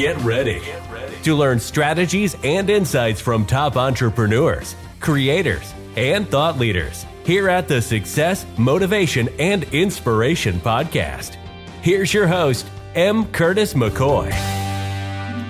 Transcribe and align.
Get 0.00 0.16
ready 0.22 0.62
to 1.24 1.34
learn 1.34 1.60
strategies 1.60 2.34
and 2.42 2.70
insights 2.70 3.20
from 3.20 3.44
top 3.44 3.76
entrepreneurs, 3.76 4.74
creators, 4.98 5.74
and 5.94 6.26
thought 6.26 6.56
leaders 6.56 7.04
here 7.26 7.50
at 7.50 7.68
the 7.68 7.82
Success, 7.82 8.46
Motivation, 8.56 9.28
and 9.38 9.64
Inspiration 9.74 10.58
Podcast. 10.60 11.34
Here's 11.82 12.14
your 12.14 12.26
host, 12.26 12.66
M. 12.94 13.30
Curtis 13.30 13.74
McCoy. 13.74 14.30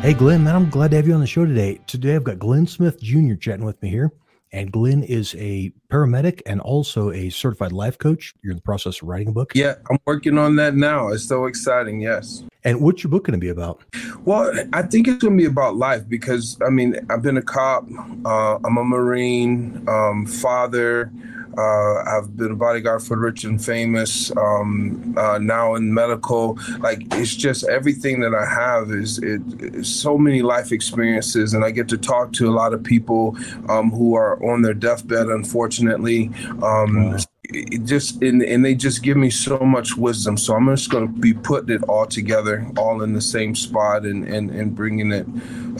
Hey, 0.00 0.14
Glenn, 0.14 0.42
man, 0.42 0.56
I'm 0.56 0.68
glad 0.68 0.90
to 0.90 0.96
have 0.96 1.06
you 1.06 1.14
on 1.14 1.20
the 1.20 1.28
show 1.28 1.44
today. 1.44 1.78
Today, 1.86 2.16
I've 2.16 2.24
got 2.24 2.40
Glenn 2.40 2.66
Smith 2.66 3.00
Jr. 3.00 3.34
chatting 3.34 3.64
with 3.64 3.80
me 3.80 3.88
here. 3.88 4.10
And 4.52 4.72
Glenn 4.72 5.02
is 5.04 5.34
a 5.38 5.72
paramedic 5.90 6.42
and 6.44 6.60
also 6.60 7.10
a 7.10 7.30
certified 7.30 7.72
life 7.72 7.98
coach. 7.98 8.34
You're 8.42 8.52
in 8.52 8.56
the 8.56 8.62
process 8.62 9.00
of 9.00 9.08
writing 9.08 9.28
a 9.28 9.32
book. 9.32 9.52
Yeah, 9.54 9.74
I'm 9.90 9.98
working 10.06 10.38
on 10.38 10.56
that 10.56 10.74
now. 10.74 11.08
It's 11.08 11.24
so 11.24 11.46
exciting. 11.46 12.00
Yes. 12.00 12.42
And 12.64 12.80
what's 12.80 13.02
your 13.02 13.10
book 13.10 13.24
going 13.24 13.38
to 13.38 13.38
be 13.38 13.48
about? 13.48 13.80
Well, 14.24 14.52
I 14.72 14.82
think 14.82 15.08
it's 15.08 15.22
going 15.22 15.36
to 15.36 15.42
be 15.42 15.46
about 15.46 15.76
life 15.76 16.06
because, 16.08 16.58
I 16.66 16.68
mean, 16.68 16.94
I've 17.08 17.22
been 17.22 17.38
a 17.38 17.42
cop, 17.42 17.86
uh, 18.24 18.58
I'm 18.64 18.76
a 18.76 18.84
Marine, 18.84 19.82
um, 19.88 20.26
father. 20.26 21.10
Uh, 21.56 22.02
I've 22.04 22.36
been 22.36 22.52
a 22.52 22.56
bodyguard 22.56 23.02
for 23.02 23.18
Rich 23.18 23.44
and 23.44 23.62
Famous. 23.62 24.34
Um, 24.36 25.14
uh, 25.16 25.38
now 25.38 25.74
in 25.74 25.92
medical, 25.92 26.58
like 26.78 27.02
it's 27.14 27.34
just 27.34 27.68
everything 27.68 28.20
that 28.20 28.34
I 28.34 28.46
have 28.46 28.90
is 28.90 29.18
it, 29.18 29.42
it's 29.58 29.88
so 29.88 30.16
many 30.16 30.42
life 30.42 30.72
experiences, 30.72 31.54
and 31.54 31.64
I 31.64 31.70
get 31.70 31.88
to 31.88 31.98
talk 31.98 32.32
to 32.34 32.48
a 32.48 32.52
lot 32.52 32.72
of 32.72 32.82
people 32.82 33.36
um, 33.68 33.90
who 33.90 34.14
are 34.14 34.42
on 34.44 34.62
their 34.62 34.74
deathbed, 34.74 35.26
unfortunately. 35.26 36.30
Um, 36.62 37.12
wow 37.12 37.18
it 37.52 37.84
just 37.84 38.22
and, 38.22 38.42
and 38.42 38.64
they 38.64 38.74
just 38.74 39.02
give 39.02 39.16
me 39.16 39.30
so 39.30 39.58
much 39.58 39.96
wisdom 39.96 40.36
so 40.36 40.54
i'm 40.54 40.66
just 40.68 40.90
going 40.90 41.06
to 41.06 41.20
be 41.20 41.34
putting 41.34 41.74
it 41.74 41.82
all 41.84 42.06
together 42.06 42.66
all 42.76 43.02
in 43.02 43.12
the 43.12 43.20
same 43.20 43.54
spot 43.54 44.04
and 44.04 44.26
and, 44.28 44.50
and 44.50 44.74
bringing 44.74 45.10
it 45.12 45.26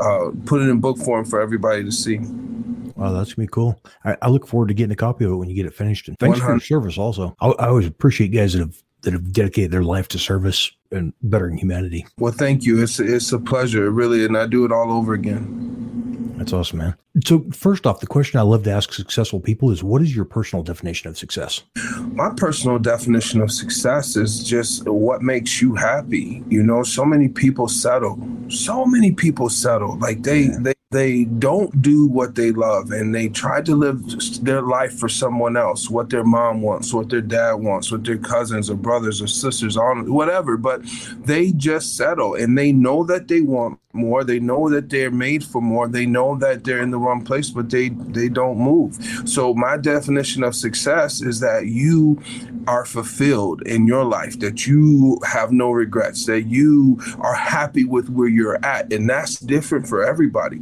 uh 0.00 0.30
put 0.46 0.60
it 0.60 0.68
in 0.68 0.80
book 0.80 0.98
form 0.98 1.24
for 1.24 1.40
everybody 1.40 1.84
to 1.84 1.92
see 1.92 2.18
Wow, 3.00 3.12
that's 3.12 3.32
gonna 3.32 3.46
be 3.46 3.50
cool. 3.50 3.80
I, 4.04 4.16
I, 4.20 4.28
look 4.28 4.46
forward 4.46 4.68
to 4.68 4.74
getting 4.74 4.92
a 4.92 4.96
copy 4.96 5.24
of 5.24 5.32
it 5.32 5.36
when 5.36 5.48
you 5.48 5.54
get 5.54 5.64
it 5.64 5.72
finished. 5.72 6.06
And 6.06 6.18
thanks 6.18 6.38
100. 6.38 6.46
for 6.46 6.52
your 6.52 6.82
service. 6.82 6.98
Also, 6.98 7.34
I, 7.40 7.48
I 7.48 7.68
always 7.68 7.86
appreciate 7.86 8.28
guys 8.28 8.52
that 8.52 8.58
have 8.58 8.82
that 9.02 9.14
have 9.14 9.32
dedicated 9.32 9.70
their 9.70 9.82
life 9.82 10.08
to 10.08 10.18
service 10.18 10.70
and 10.92 11.14
bettering 11.22 11.56
humanity. 11.56 12.06
Well, 12.18 12.32
thank 12.32 12.64
you. 12.64 12.82
It's 12.82 13.00
it's 13.00 13.32
a 13.32 13.38
pleasure, 13.38 13.90
really, 13.90 14.24
and 14.24 14.36
I 14.36 14.46
do 14.46 14.66
it 14.66 14.72
all 14.72 14.92
over 14.92 15.14
again. 15.14 15.80
That's 16.36 16.54
awesome, 16.54 16.78
man. 16.78 16.94
So, 17.24 17.44
first 17.52 17.86
off, 17.86 18.00
the 18.00 18.06
question 18.06 18.40
I 18.40 18.42
love 18.42 18.62
to 18.64 18.70
ask 18.70 18.94
successful 18.94 19.40
people 19.40 19.70
is 19.70 19.84
what 19.84 20.00
is 20.00 20.16
your 20.16 20.24
personal 20.24 20.62
definition 20.62 21.10
of 21.10 21.18
success? 21.18 21.62
My 22.12 22.30
personal 22.34 22.78
definition 22.78 23.42
of 23.42 23.52
success 23.52 24.16
is 24.16 24.42
just 24.42 24.88
what 24.88 25.20
makes 25.20 25.60
you 25.60 25.74
happy. 25.74 26.42
You 26.48 26.62
know, 26.62 26.82
so 26.82 27.04
many 27.04 27.28
people 27.28 27.68
settle. 27.68 28.18
So 28.48 28.86
many 28.86 29.12
people 29.12 29.50
settle. 29.50 29.98
Like 29.98 30.22
they 30.22 30.44
yeah. 30.44 30.56
they 30.60 30.72
they 30.92 31.22
don't 31.22 31.80
do 31.80 32.08
what 32.08 32.34
they 32.34 32.50
love 32.50 32.90
and 32.90 33.14
they 33.14 33.28
try 33.28 33.62
to 33.62 33.76
live 33.76 34.02
their 34.44 34.60
life 34.60 34.98
for 34.98 35.08
someone 35.08 35.56
else 35.56 35.88
what 35.88 36.10
their 36.10 36.24
mom 36.24 36.62
wants 36.62 36.92
what 36.92 37.08
their 37.08 37.20
dad 37.20 37.54
wants 37.54 37.92
what 37.92 38.02
their 38.02 38.18
cousins 38.18 38.68
or 38.68 38.74
brothers 38.74 39.22
or 39.22 39.28
sisters 39.28 39.76
on 39.76 40.12
whatever 40.12 40.56
but 40.56 40.82
they 41.20 41.52
just 41.52 41.96
settle 41.96 42.34
and 42.34 42.58
they 42.58 42.72
know 42.72 43.04
that 43.04 43.28
they 43.28 43.40
want 43.40 43.78
more. 43.92 44.22
They 44.24 44.38
know 44.38 44.68
that 44.68 44.88
they're 44.88 45.10
made 45.10 45.44
for 45.44 45.60
more. 45.60 45.88
They 45.88 46.06
know 46.06 46.36
that 46.38 46.64
they're 46.64 46.82
in 46.82 46.90
the 46.90 46.98
wrong 46.98 47.24
place 47.24 47.50
but 47.50 47.70
they 47.70 47.88
they 47.88 48.28
don't 48.28 48.58
move. 48.58 48.96
So 49.24 49.54
my 49.54 49.76
definition 49.76 50.44
of 50.44 50.54
success 50.54 51.20
is 51.20 51.40
that 51.40 51.66
you 51.66 52.20
are 52.66 52.84
fulfilled 52.84 53.62
in 53.62 53.86
your 53.86 54.04
life 54.04 54.38
that 54.40 54.66
you 54.66 55.18
have 55.26 55.50
no 55.50 55.70
regrets 55.70 56.26
that 56.26 56.42
you 56.42 57.00
are 57.18 57.34
happy 57.34 57.84
with 57.84 58.08
where 58.10 58.28
you're 58.28 58.64
at. 58.64 58.92
And 58.92 59.08
that's 59.08 59.38
different 59.40 59.88
for 59.88 60.04
everybody 60.04 60.60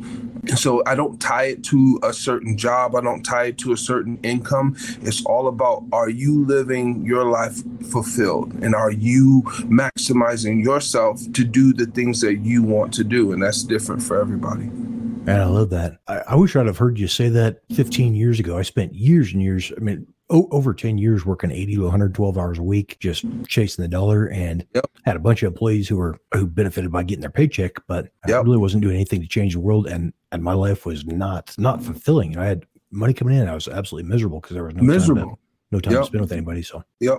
so 0.57 0.83
I 0.87 0.95
don't 0.95 1.21
tie 1.21 1.45
it 1.45 1.65
to 1.65 1.99
a 2.03 2.13
certain 2.13 2.57
job. 2.57 2.95
I 2.95 3.01
don't 3.01 3.23
tie 3.23 3.47
it 3.47 3.59
to 3.59 3.73
a 3.73 3.77
certain 3.77 4.19
income. 4.23 4.77
It's 5.03 5.25
all 5.25 5.49
about 5.49 5.85
are 5.93 6.09
you 6.09 6.45
living 6.45 7.05
your 7.05 7.25
life 7.25 7.63
fulfilled 7.91 8.53
and 8.63 8.75
are 8.75 8.91
you 8.91 9.43
maximizing 9.65 10.63
yourself 10.63 11.21
to 11.33 11.45
do 11.45 11.73
the 11.73 11.87
things 11.87 12.21
that 12.21 12.37
you 12.37 12.63
want 12.63 12.93
to 12.95 13.05
do? 13.05 13.33
And 13.33 13.43
that's 13.43 13.63
different 13.63 14.03
for 14.03 14.21
everybody. 14.21 14.65
Man, 14.65 15.41
I 15.41 15.45
love 15.45 15.71
that. 15.71 15.99
I, 16.07 16.23
I 16.29 16.35
wish 16.37 16.57
I'd 16.57 16.67
have 16.67 16.79
heard 16.79 16.99
you 16.99 17.07
say 17.07 17.29
that 17.29 17.61
15 17.75 18.15
years 18.15 18.41
ago. 18.41 18.57
I 18.57 18.63
spent 18.63 18.95
years 18.95 19.33
and 19.33 19.43
years. 19.43 19.71
I 19.77 19.81
mean, 19.81 20.07
over 20.31 20.75
10 20.75 20.99
years 20.99 21.25
working 21.25 21.51
80 21.51 21.77
to 21.77 21.83
112 21.83 22.37
hours 22.37 22.59
a 22.59 22.63
week 22.63 22.99
just 23.01 23.25
chasing 23.47 23.83
the 23.83 23.89
dollar 23.89 24.27
and 24.27 24.67
yep. 24.75 24.91
had 25.05 25.17
a 25.17 25.21
bunch 25.21 25.43
of 25.43 25.49
employees 25.49 25.89
who 25.89 25.97
were 25.97 26.19
who 26.35 26.47
benefited 26.47 26.93
by 26.93 27.03
getting 27.03 27.23
their 27.23 27.31
paycheck 27.31 27.77
but 27.87 28.13
yep. 28.27 28.39
i 28.39 28.41
really 28.43 28.59
wasn't 28.59 28.83
doing 28.83 28.95
anything 28.95 29.21
to 29.23 29.27
change 29.27 29.55
the 29.55 29.61
world 29.61 29.87
and 29.87 30.13
and 30.33 30.43
my 30.43 30.53
life 30.53 30.85
was 30.85 31.07
not 31.07 31.55
not 31.59 31.83
fulfilling 31.83 32.37
i 32.37 32.45
had 32.45 32.67
money 32.91 33.15
coming 33.15 33.37
in 33.37 33.49
i 33.49 33.55
was 33.55 33.69
absolutely 33.69 34.09
miserable 34.09 34.41
because 34.41 34.55
there 34.55 34.65
was 34.65 34.75
no 34.75 34.83
miserable 34.83 35.39
no 35.71 35.81
time 35.81 35.93
yep. 35.93 36.03
to 36.03 36.07
spend 36.07 36.21
with 36.21 36.33
anybody 36.33 36.63
so 36.63 36.83
yep 37.01 37.19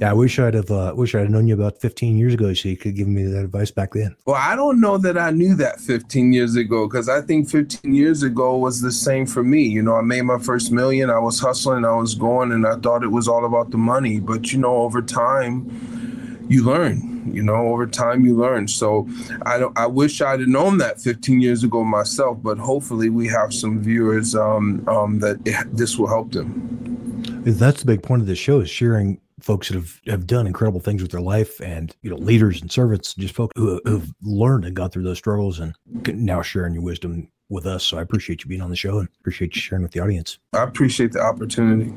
yeah, 0.00 0.10
I 0.10 0.12
wish 0.12 0.38
I'd 0.38 0.52
have 0.54 0.70
uh, 0.70 0.92
wish 0.94 1.14
I'd 1.14 1.20
have 1.20 1.30
known 1.30 1.48
you 1.48 1.54
about 1.54 1.80
15 1.80 2.18
years 2.18 2.34
ago, 2.34 2.52
so 2.52 2.68
you 2.68 2.76
could 2.76 2.94
give 2.94 3.08
me 3.08 3.24
that 3.24 3.44
advice 3.44 3.70
back 3.70 3.94
then. 3.94 4.14
Well, 4.26 4.36
I 4.36 4.54
don't 4.54 4.78
know 4.78 4.98
that 4.98 5.16
I 5.16 5.30
knew 5.30 5.54
that 5.56 5.80
15 5.80 6.34
years 6.34 6.54
ago 6.54 6.86
because 6.86 7.08
I 7.08 7.22
think 7.22 7.48
15 7.48 7.94
years 7.94 8.22
ago 8.22 8.58
was 8.58 8.82
the 8.82 8.92
same 8.92 9.24
for 9.24 9.42
me. 9.42 9.62
You 9.62 9.82
know, 9.82 9.94
I 9.94 10.02
made 10.02 10.22
my 10.22 10.38
first 10.38 10.70
million, 10.70 11.08
I 11.08 11.18
was 11.18 11.40
hustling, 11.40 11.86
I 11.86 11.94
was 11.94 12.14
going, 12.14 12.52
and 12.52 12.66
I 12.66 12.76
thought 12.76 13.04
it 13.04 13.10
was 13.10 13.26
all 13.26 13.46
about 13.46 13.70
the 13.70 13.78
money. 13.78 14.20
But 14.20 14.52
you 14.52 14.58
know, 14.58 14.76
over 14.76 15.00
time, 15.00 16.44
you 16.48 16.62
learn. 16.64 17.32
You 17.32 17.42
know, 17.42 17.54
over 17.54 17.86
time 17.86 18.24
you 18.24 18.36
learn. 18.36 18.68
So 18.68 19.08
I 19.46 19.58
don't. 19.58 19.76
I 19.78 19.86
wish 19.86 20.20
I'd 20.20 20.40
have 20.40 20.48
known 20.48 20.76
that 20.78 21.00
15 21.00 21.40
years 21.40 21.64
ago 21.64 21.82
myself. 21.84 22.38
But 22.42 22.58
hopefully, 22.58 23.08
we 23.08 23.28
have 23.28 23.54
some 23.54 23.80
viewers 23.80 24.34
um, 24.34 24.86
um, 24.88 25.20
that 25.20 25.40
it, 25.46 25.74
this 25.74 25.96
will 25.96 26.08
help 26.08 26.32
them. 26.32 26.85
That's 27.46 27.80
the 27.80 27.86
big 27.86 28.02
point 28.02 28.22
of 28.22 28.26
this 28.26 28.40
show 28.40 28.58
is 28.58 28.68
sharing 28.68 29.20
folks 29.40 29.68
that 29.68 29.74
have, 29.74 30.00
have 30.08 30.26
done 30.26 30.48
incredible 30.48 30.80
things 30.80 31.00
with 31.00 31.12
their 31.12 31.20
life 31.20 31.60
and 31.60 31.94
you 32.02 32.10
know 32.10 32.16
leaders 32.16 32.60
and 32.60 32.72
servants 32.72 33.14
just 33.14 33.34
folks 33.34 33.52
who 33.54 33.80
have 33.86 34.12
learned 34.22 34.64
and 34.64 34.74
gone 34.74 34.90
through 34.90 35.04
those 35.04 35.18
struggles 35.18 35.60
and 35.60 35.72
now 36.08 36.42
sharing 36.42 36.74
your 36.74 36.82
wisdom 36.82 37.28
with 37.48 37.64
us. 37.64 37.84
So 37.84 37.98
i 37.98 38.02
appreciate 38.02 38.42
you 38.42 38.48
being 38.48 38.62
on 38.62 38.70
the 38.70 38.76
show 38.76 38.98
and 38.98 39.08
appreciate 39.20 39.54
you 39.54 39.60
sharing 39.60 39.84
with 39.84 39.92
the 39.92 40.00
audience. 40.00 40.40
I 40.54 40.64
appreciate 40.64 41.12
the 41.12 41.20
opportunity. 41.20 41.94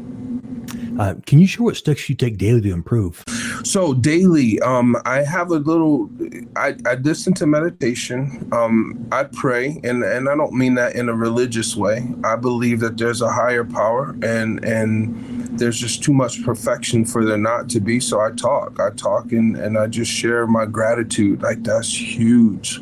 Uh, 1.00 1.16
can 1.26 1.40
you 1.40 1.48
share 1.48 1.64
what 1.64 1.76
steps 1.76 2.08
you 2.08 2.16
take 2.16 2.38
daily 2.38 2.62
to 2.62 2.72
improve 2.72 3.24
so 3.64 3.94
daily 3.94 4.60
um, 4.62 4.96
i 5.06 5.18
have 5.18 5.52
a 5.52 5.58
little 5.58 6.10
I, 6.56 6.76
I 6.86 6.96
listen 6.96 7.34
to 7.36 7.48
meditation 7.48 8.50
um, 8.52 9.08
i 9.12 9.24
pray 9.24 9.80
and, 9.84 10.04
and 10.04 10.30
i 10.30 10.36
don't 10.36 10.54
mean 10.54 10.76
that 10.76 10.96
in 10.96 11.10
a 11.10 11.14
religious 11.14 11.76
way 11.76 12.08
i 12.24 12.36
believe 12.36 12.80
that 12.82 12.98
there's 12.98 13.22
a 13.22 13.32
higher 13.32 13.64
power 13.64 14.16
and 14.22 14.64
and 14.64 15.40
there's 15.60 15.80
just 15.80 16.04
too 16.04 16.14
much 16.14 16.44
perfection 16.44 17.06
for 17.06 17.26
there 17.26 17.38
not 17.38 17.70
to 17.70 17.80
be. 17.80 18.00
So 18.00 18.22
I 18.22 18.32
talk, 18.32 18.80
I 18.80 18.92
talk, 18.92 19.32
and, 19.32 19.58
and 19.58 19.78
I 19.78 19.88
just 19.88 20.12
share 20.12 20.48
my 20.48 20.66
gratitude. 20.66 21.42
Like 21.42 21.64
that's 21.64 21.94
huge. 21.94 22.80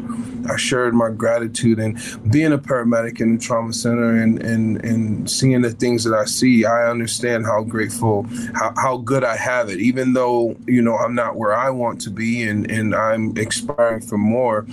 I 0.48 0.56
shared 0.56 0.94
my 0.94 1.10
gratitude 1.10 1.80
and 1.80 2.00
being 2.32 2.54
a 2.54 2.58
paramedic 2.58 3.20
in 3.20 3.36
the 3.36 3.44
trauma 3.44 3.74
center 3.74 4.22
and, 4.22 4.42
and, 4.42 4.84
and 4.86 5.30
seeing 5.30 5.62
the 5.62 5.72
things 5.72 6.04
that 6.04 6.14
I 6.14 6.26
see, 6.26 6.66
I 6.66 6.90
understand 6.90 7.46
how 7.46 7.64
grateful, 7.64 8.26
how, 8.54 8.74
how 8.78 8.98
good 8.98 9.24
I 9.24 9.36
have 9.36 9.70
it. 9.70 9.80
Even 9.80 10.14
though, 10.14 10.56
you 10.68 10.82
know, 10.82 10.98
I'm 10.98 11.16
not 11.16 11.36
where 11.36 11.56
I 11.56 11.70
want 11.70 12.02
to 12.02 12.10
be 12.10 12.44
and, 12.44 12.70
and 12.70 12.94
I'm 12.94 13.36
aspiring 13.38 14.02
for 14.02 14.18
more, 14.18 14.68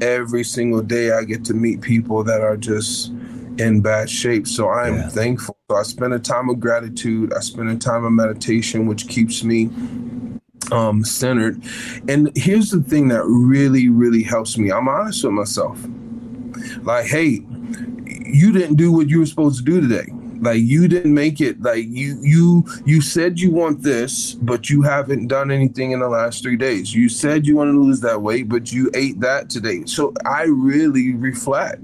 every 0.00 0.44
single 0.44 0.82
day 0.82 1.12
I 1.12 1.24
get 1.24 1.44
to 1.46 1.54
meet 1.54 1.80
people 1.80 2.22
that 2.24 2.40
are 2.40 2.56
just 2.56 3.10
in 3.58 3.80
bad 3.80 4.08
shape. 4.08 4.46
So 4.46 4.68
I 4.68 4.88
am 4.88 4.96
yeah. 4.96 5.08
thankful. 5.08 5.56
So 5.70 5.76
I 5.76 5.82
spend 5.82 6.14
a 6.14 6.18
time 6.18 6.48
of 6.48 6.60
gratitude. 6.60 7.32
I 7.34 7.40
spend 7.40 7.70
a 7.70 7.76
time 7.76 8.04
of 8.04 8.12
meditation, 8.12 8.86
which 8.86 9.08
keeps 9.08 9.42
me 9.42 9.70
um, 10.70 11.04
centered. 11.04 11.62
And 12.08 12.30
here's 12.36 12.70
the 12.70 12.82
thing 12.82 13.08
that 13.08 13.24
really, 13.24 13.88
really 13.88 14.22
helps 14.22 14.58
me. 14.58 14.70
I'm 14.70 14.88
honest 14.88 15.24
with 15.24 15.32
myself. 15.32 15.84
Like, 16.82 17.06
hey, 17.06 17.42
you 18.06 18.52
didn't 18.52 18.76
do 18.76 18.92
what 18.92 19.08
you 19.08 19.20
were 19.20 19.26
supposed 19.26 19.58
to 19.58 19.64
do 19.64 19.80
today 19.80 20.12
like 20.40 20.60
you 20.60 20.88
didn't 20.88 21.14
make 21.14 21.40
it. 21.40 21.60
Like 21.60 21.86
you 21.88 22.18
you 22.22 22.64
you 22.84 23.00
said 23.00 23.38
you 23.38 23.50
want 23.50 23.82
this 23.82 24.34
but 24.34 24.70
you 24.70 24.82
haven't 24.82 25.28
done 25.28 25.50
anything 25.50 25.92
in 25.92 26.00
the 26.00 26.08
last 26.08 26.42
three 26.42 26.56
days. 26.56 26.94
You 26.94 27.08
said 27.08 27.46
you 27.46 27.56
want 27.56 27.72
to 27.72 27.80
lose 27.80 28.00
that 28.00 28.22
weight 28.22 28.48
but 28.48 28.72
you 28.72 28.90
ate 28.94 29.20
that 29.20 29.50
today. 29.50 29.84
So 29.86 30.12
i 30.24 30.44
really 30.44 31.14
reflect. 31.14 31.82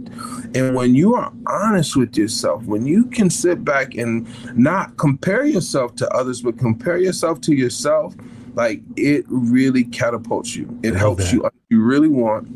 And 0.55 0.75
when 0.75 0.95
you 0.95 1.15
are 1.15 1.33
honest 1.47 1.97
with 1.97 2.17
yourself 2.17 2.65
when 2.65 2.87
you 2.87 3.07
can 3.07 3.31
sit 3.31 3.65
back 3.65 3.95
and 3.95 4.27
not 4.57 4.97
compare 4.97 5.45
yourself 5.45 5.97
to 5.97 6.09
others 6.11 6.43
but 6.43 6.59
compare 6.59 6.99
yourself 6.99 7.41
to 7.43 7.55
yourself 7.55 8.15
like 8.55 8.83
it 8.97 9.25
really 9.29 9.85
catapults 9.85 10.57
you. 10.57 10.79
It 10.83 10.95
helps 10.95 11.33
you 11.33 11.49
you 11.75 11.83
really 11.83 12.09
want. 12.09 12.47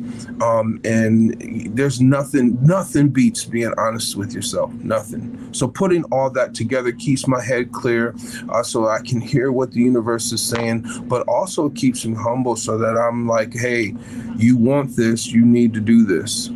Um, 0.43 0.81
and 0.85 1.35
there's 1.77 2.01
nothing, 2.01 2.57
nothing 2.63 3.09
beats 3.09 3.45
being 3.45 3.73
honest 3.77 4.17
with 4.17 4.33
yourself. 4.33 4.73
Nothing. 4.75 5.53
So 5.53 5.67
putting 5.67 6.05
all 6.05 6.31
that 6.31 6.55
together 6.55 6.93
keeps 6.93 7.27
my 7.27 7.43
head 7.43 7.73
clear, 7.73 8.15
uh, 8.51 8.63
so 8.63 8.87
I 8.89 9.01
can 9.01 9.21
hear 9.21 9.51
what 9.51 9.73
the 9.73 9.81
universe 9.81 10.31
is 10.33 10.43
saying, 10.43 10.87
but 11.09 11.27
also 11.27 11.69
keeps 11.71 12.05
me 12.07 12.15
humble, 12.15 12.55
so 12.57 12.79
that 12.79 12.97
I'm 12.97 13.27
like, 13.27 13.55
hey, 13.55 13.95
you 14.37 14.57
want 14.57 14.95
this, 14.95 15.27
you 15.27 15.45
need 15.45 15.75
to 15.75 15.81
do 15.81 16.05
this. 16.05 16.51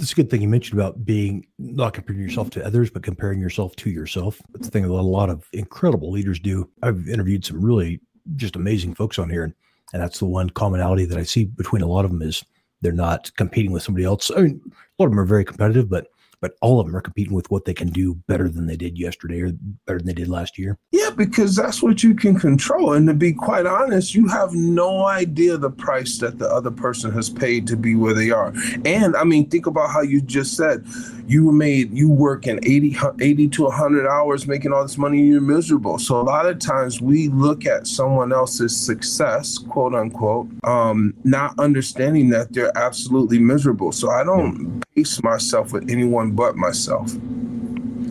It's 0.00 0.12
a 0.12 0.14
good 0.14 0.30
thing 0.30 0.42
you 0.42 0.48
mentioned 0.48 0.78
about 0.78 1.04
being 1.04 1.44
not 1.58 1.92
comparing 1.92 2.22
yourself 2.22 2.50
to 2.50 2.64
others, 2.64 2.88
but 2.88 3.02
comparing 3.02 3.40
yourself 3.40 3.74
to 3.76 3.90
yourself. 3.90 4.40
It's 4.54 4.66
the 4.66 4.70
thing 4.70 4.84
that 4.84 4.90
a 4.90 4.94
lot 4.94 5.28
of 5.28 5.48
incredible 5.52 6.12
leaders 6.12 6.38
do. 6.38 6.70
I've 6.82 7.08
interviewed 7.08 7.44
some 7.44 7.60
really 7.60 8.00
just 8.36 8.56
amazing 8.56 8.94
folks 8.94 9.18
on 9.18 9.30
here, 9.30 9.44
and, 9.44 9.54
and 9.92 10.02
that's 10.02 10.18
the 10.18 10.26
one 10.26 10.50
commonality 10.50 11.04
that 11.06 11.18
I 11.18 11.22
see 11.22 11.44
between 11.44 11.82
a 11.82 11.86
lot 11.86 12.04
of 12.04 12.10
them 12.10 12.22
is 12.22 12.44
they're 12.80 12.92
not 12.92 13.34
competing 13.36 13.72
with 13.72 13.82
somebody 13.82 14.04
else. 14.04 14.30
I 14.36 14.42
mean, 14.42 14.60
a 14.66 15.02
lot 15.02 15.06
of 15.06 15.12
them 15.12 15.20
are 15.20 15.24
very 15.24 15.44
competitive, 15.44 15.88
but 15.88 16.08
but 16.40 16.54
all 16.60 16.80
of 16.80 16.86
them 16.86 16.96
are 16.96 17.00
competing 17.00 17.34
with 17.34 17.50
what 17.50 17.64
they 17.64 17.74
can 17.74 17.88
do 17.88 18.14
better 18.26 18.48
than 18.48 18.66
they 18.66 18.76
did 18.76 18.98
yesterday 18.98 19.42
or 19.42 19.52
better 19.86 19.98
than 19.98 20.06
they 20.06 20.12
did 20.12 20.28
last 20.28 20.58
year. 20.58 20.78
Yeah, 20.92 21.10
because 21.10 21.56
that's 21.56 21.82
what 21.82 22.02
you 22.02 22.14
can 22.14 22.38
control. 22.38 22.92
And 22.92 23.06
to 23.08 23.14
be 23.14 23.32
quite 23.32 23.66
honest, 23.66 24.14
you 24.14 24.28
have 24.28 24.52
no 24.52 25.06
idea 25.06 25.56
the 25.56 25.70
price 25.70 26.18
that 26.18 26.38
the 26.38 26.48
other 26.48 26.70
person 26.70 27.10
has 27.12 27.28
paid 27.28 27.66
to 27.68 27.76
be 27.76 27.94
where 27.94 28.14
they 28.14 28.30
are. 28.30 28.52
And 28.84 29.16
I 29.16 29.24
mean, 29.24 29.48
think 29.48 29.66
about 29.66 29.90
how 29.90 30.02
you 30.02 30.20
just 30.20 30.56
said 30.56 30.86
you 31.26 31.52
made 31.52 31.92
you 31.92 32.08
working 32.08 32.58
80, 32.62 32.96
80 33.20 33.48
to 33.48 33.64
100 33.64 34.08
hours 34.08 34.46
making 34.46 34.72
all 34.72 34.82
this 34.82 34.96
money 34.96 35.18
and 35.18 35.28
you're 35.28 35.40
miserable. 35.40 35.98
So 35.98 36.18
a 36.18 36.22
lot 36.22 36.46
of 36.46 36.58
times 36.58 37.02
we 37.02 37.28
look 37.28 37.66
at 37.66 37.86
someone 37.86 38.32
else's 38.32 38.74
success, 38.74 39.58
quote 39.58 39.94
unquote, 39.94 40.48
um, 40.64 41.14
not 41.24 41.58
understanding 41.58 42.30
that 42.30 42.52
they're 42.52 42.76
absolutely 42.76 43.38
miserable. 43.38 43.92
So 43.92 44.10
I 44.10 44.24
don't 44.24 44.82
base 44.98 45.22
myself 45.22 45.72
with 45.72 45.88
anyone 45.90 46.32
but 46.32 46.56
myself. 46.56 47.12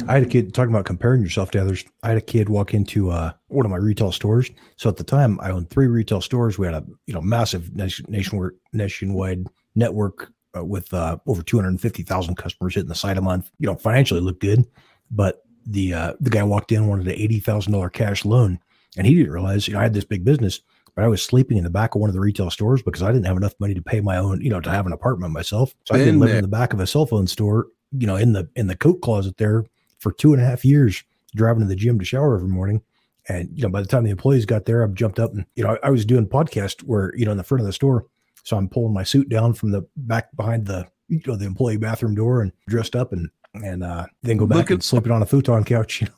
I 0.07 0.13
had 0.13 0.24
a 0.24 0.25
kid 0.25 0.54
talking 0.54 0.74
about 0.74 0.86
comparing 0.86 1.22
yourself 1.22 1.51
to 1.51 1.62
others. 1.62 1.84
I 2.01 2.10
had 2.10 2.18
a 2.18 2.22
kid 2.22 2.48
walk 2.48 2.74
into 2.74 3.12
uh, 3.12 3.34
one 3.48 3.66
of 3.66 3.72
my 3.72 3.78
retail 3.78 4.13
stores. 4.13 4.50
So 4.78 4.89
at 4.89 4.95
the 4.95 5.04
time, 5.04 5.38
I 5.42 5.51
owned 5.51 5.69
three 5.69 5.88
retail 5.88 6.22
stores. 6.22 6.57
We 6.57 6.66
had 6.66 6.75
a 6.75 6.86
you 7.07 7.13
know 7.13 7.22
massive 7.22 7.75
nationwide 7.75 8.54
nationwide 8.72 9.48
network 9.75 10.31
uh, 10.56 10.63
with 10.63 10.94
uh, 10.94 11.18
over 11.28 11.44
two 11.44 11.57
hundred 11.57 11.81
fifty 11.81 12.04
thousand 12.04 12.36
customers 12.36 12.75
hitting 12.75 12.88
the 12.88 12.95
site 12.95 13.18
a 13.18 13.22
month. 13.22 13.51
You 13.60 13.68
know, 13.68 13.75
financially 13.75 14.22
looked 14.22 14.42
good, 14.42 14.66
but 15.12 15.44
the 15.66 15.94
uh, 15.94 16.13
the 16.22 16.30
guy 16.30 16.44
walked 16.44 16.72
in 16.72 16.88
wanted 16.88 17.07
an 17.07 17.13
eighty 17.13 17.42
thousand 17.42 17.74
dollar 17.74 17.89
cash 17.89 18.24
loan, 18.24 18.60
and 18.95 19.06
he 19.06 19.13
didn't 19.13 19.34
realize 19.34 19.68
you 19.68 19.74
know 19.74 19.81
I 19.81 19.84
had 19.84 19.94
this 19.94 20.06
big 20.06 20.24
business, 20.24 20.62
but 20.98 21.06
I 21.06 21.08
was 21.08 21.22
sleeping 21.22 21.58
in 21.58 21.64
the 21.64 21.70
back 21.70 21.96
of 21.96 22.02
one 22.02 22.10
of 22.10 22.14
the 22.14 22.20
retail 22.20 22.50
stores 22.50 22.82
because 22.82 23.02
I 23.02 23.14
didn't 23.14 23.28
have 23.28 23.38
enough 23.38 23.54
money 23.60 23.74
to 23.74 23.82
pay 23.82 24.02
my 24.02 24.18
own 24.18 24.42
you 24.42 24.50
know 24.50 24.60
to 24.60 24.70
have 24.70 24.86
an 24.86 24.92
apartment 24.92 25.32
myself. 25.32 25.74
So 25.86 25.96
I've 25.96 26.04
been 26.04 26.20
living 26.20 26.38
in 26.38 26.42
the 26.42 26.50
back 26.50 26.74
of 26.74 26.82
a 26.82 26.88
cell 26.88 27.06
phone 27.06 27.28
store 27.28 27.68
you 27.92 28.08
know, 28.08 28.16
in 28.16 28.34
the 28.34 28.50
in 28.56 28.68
the 28.68 28.76
coat 28.76 29.02
closet 29.02 29.38
there 29.38 29.66
for 30.00 30.12
two 30.12 30.34
and 30.34 30.42
a 30.42 30.46
half 30.46 30.66
years, 30.66 31.04
driving 31.36 31.62
to 31.62 31.68
the 31.68 31.76
gym 31.76 32.00
to 32.00 32.06
shower 32.06 32.36
every 32.36 32.50
morning. 32.50 32.82
And 33.30 33.50
you 33.54 33.64
know, 33.64 33.70
by 33.70 33.82
the 33.82 33.88
time 33.88 34.04
the 34.04 34.12
employees 34.12 34.46
got 34.46 34.66
there, 34.66 34.84
I've 34.84 34.94
jumped 34.94 35.20
up 35.20 35.34
and 35.34 35.46
you 35.56 35.64
know, 35.64 35.78
I, 35.84 35.88
I 35.88 35.90
was 35.90 36.06
doing 36.06 36.28
podcast 36.28 36.84
where 36.84 37.14
you 37.16 37.26
know 37.26 37.32
in 37.32 37.38
the 37.38 37.44
front 37.44 37.62
of 37.62 37.68
the 37.68 37.74
store, 37.74 38.06
so 38.44 38.58
I'm 38.58 38.70
pulling 38.70 38.94
my 38.94 39.04
suit 39.04 39.30
down 39.30 39.54
from 39.54 39.72
the 39.72 39.86
back 39.96 40.36
behind 40.36 40.66
the 40.66 40.88
you 41.08 41.22
know 41.26 41.36
the 41.36 41.46
employee 41.46 41.78
bathroom 41.78 42.16
door 42.16 42.42
and 42.42 42.52
dressed 42.68 42.96
up 42.96 43.14
and 43.14 43.30
and 43.54 43.84
uh, 43.84 44.06
then 44.24 44.38
go 44.38 44.46
back 44.46 44.58
Look 44.58 44.72
and 44.72 44.84
sleep 44.84 45.06
it 45.06 45.12
on 45.12 45.22
a 45.22 45.26
futon 45.26 45.64
couch. 45.64 46.02
You 46.02 46.08
know. 46.08 46.14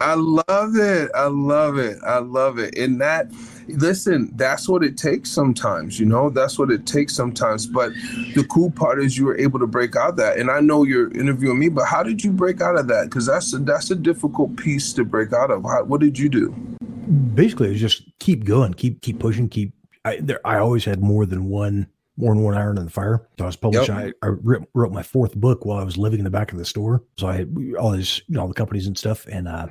I 0.00 0.14
love 0.14 0.76
it. 0.76 1.10
I 1.14 1.26
love 1.26 1.78
it. 1.78 1.98
I 2.04 2.18
love 2.18 2.58
it. 2.58 2.76
And 2.78 3.00
that, 3.00 3.30
listen, 3.68 4.32
that's 4.36 4.68
what 4.68 4.84
it 4.84 4.96
takes 4.96 5.30
sometimes, 5.30 5.98
you 5.98 6.06
know, 6.06 6.30
that's 6.30 6.58
what 6.58 6.70
it 6.70 6.86
takes 6.86 7.14
sometimes. 7.14 7.66
But 7.66 7.92
the 8.34 8.46
cool 8.48 8.70
part 8.70 9.02
is 9.02 9.16
you 9.16 9.26
were 9.26 9.38
able 9.38 9.58
to 9.58 9.66
break 9.66 9.96
out 9.96 10.16
that. 10.16 10.38
And 10.38 10.50
I 10.50 10.60
know 10.60 10.84
you're 10.84 11.10
interviewing 11.12 11.58
me, 11.58 11.68
but 11.68 11.86
how 11.86 12.02
did 12.02 12.22
you 12.22 12.32
break 12.32 12.60
out 12.60 12.78
of 12.78 12.88
that? 12.88 13.04
Because 13.04 13.26
that's 13.26 13.52
a, 13.52 13.58
that's 13.58 13.90
a 13.90 13.96
difficult 13.96 14.56
piece 14.56 14.92
to 14.94 15.04
break 15.04 15.32
out 15.32 15.50
of. 15.50 15.64
How, 15.64 15.84
what 15.84 16.00
did 16.00 16.18
you 16.18 16.28
do? 16.28 16.50
Basically, 17.34 17.68
it 17.68 17.72
was 17.72 17.80
just 17.80 18.02
keep 18.18 18.44
going, 18.44 18.74
keep 18.74 19.00
keep 19.00 19.20
pushing, 19.20 19.48
keep. 19.48 19.72
I 20.04 20.18
there, 20.20 20.40
I 20.44 20.58
always 20.58 20.84
had 20.84 21.00
more 21.00 21.24
than 21.24 21.44
one 21.44 21.86
more 22.16 22.34
than 22.34 22.42
one 22.42 22.54
iron 22.54 22.78
in 22.78 22.84
the 22.84 22.90
fire. 22.90 23.28
So 23.38 23.44
I 23.44 23.46
was 23.46 23.56
publishing. 23.56 23.94
Yep. 23.94 24.14
I, 24.22 24.28
I, 24.28 24.30
wrote 24.74 24.92
my 24.92 25.02
fourth 25.02 25.34
book 25.34 25.64
while 25.64 25.78
I 25.78 25.84
was 25.84 25.98
living 25.98 26.18
in 26.18 26.24
the 26.24 26.30
back 26.30 26.52
of 26.52 26.58
the 26.58 26.64
store. 26.64 27.02
So 27.18 27.26
I 27.26 27.36
had 27.36 27.54
all 27.78 27.90
these, 27.90 28.22
you 28.26 28.34
know, 28.34 28.42
all 28.42 28.48
the 28.48 28.54
companies 28.54 28.86
and 28.86 28.96
stuff. 28.96 29.26
And 29.26 29.46
uh, 29.46 29.68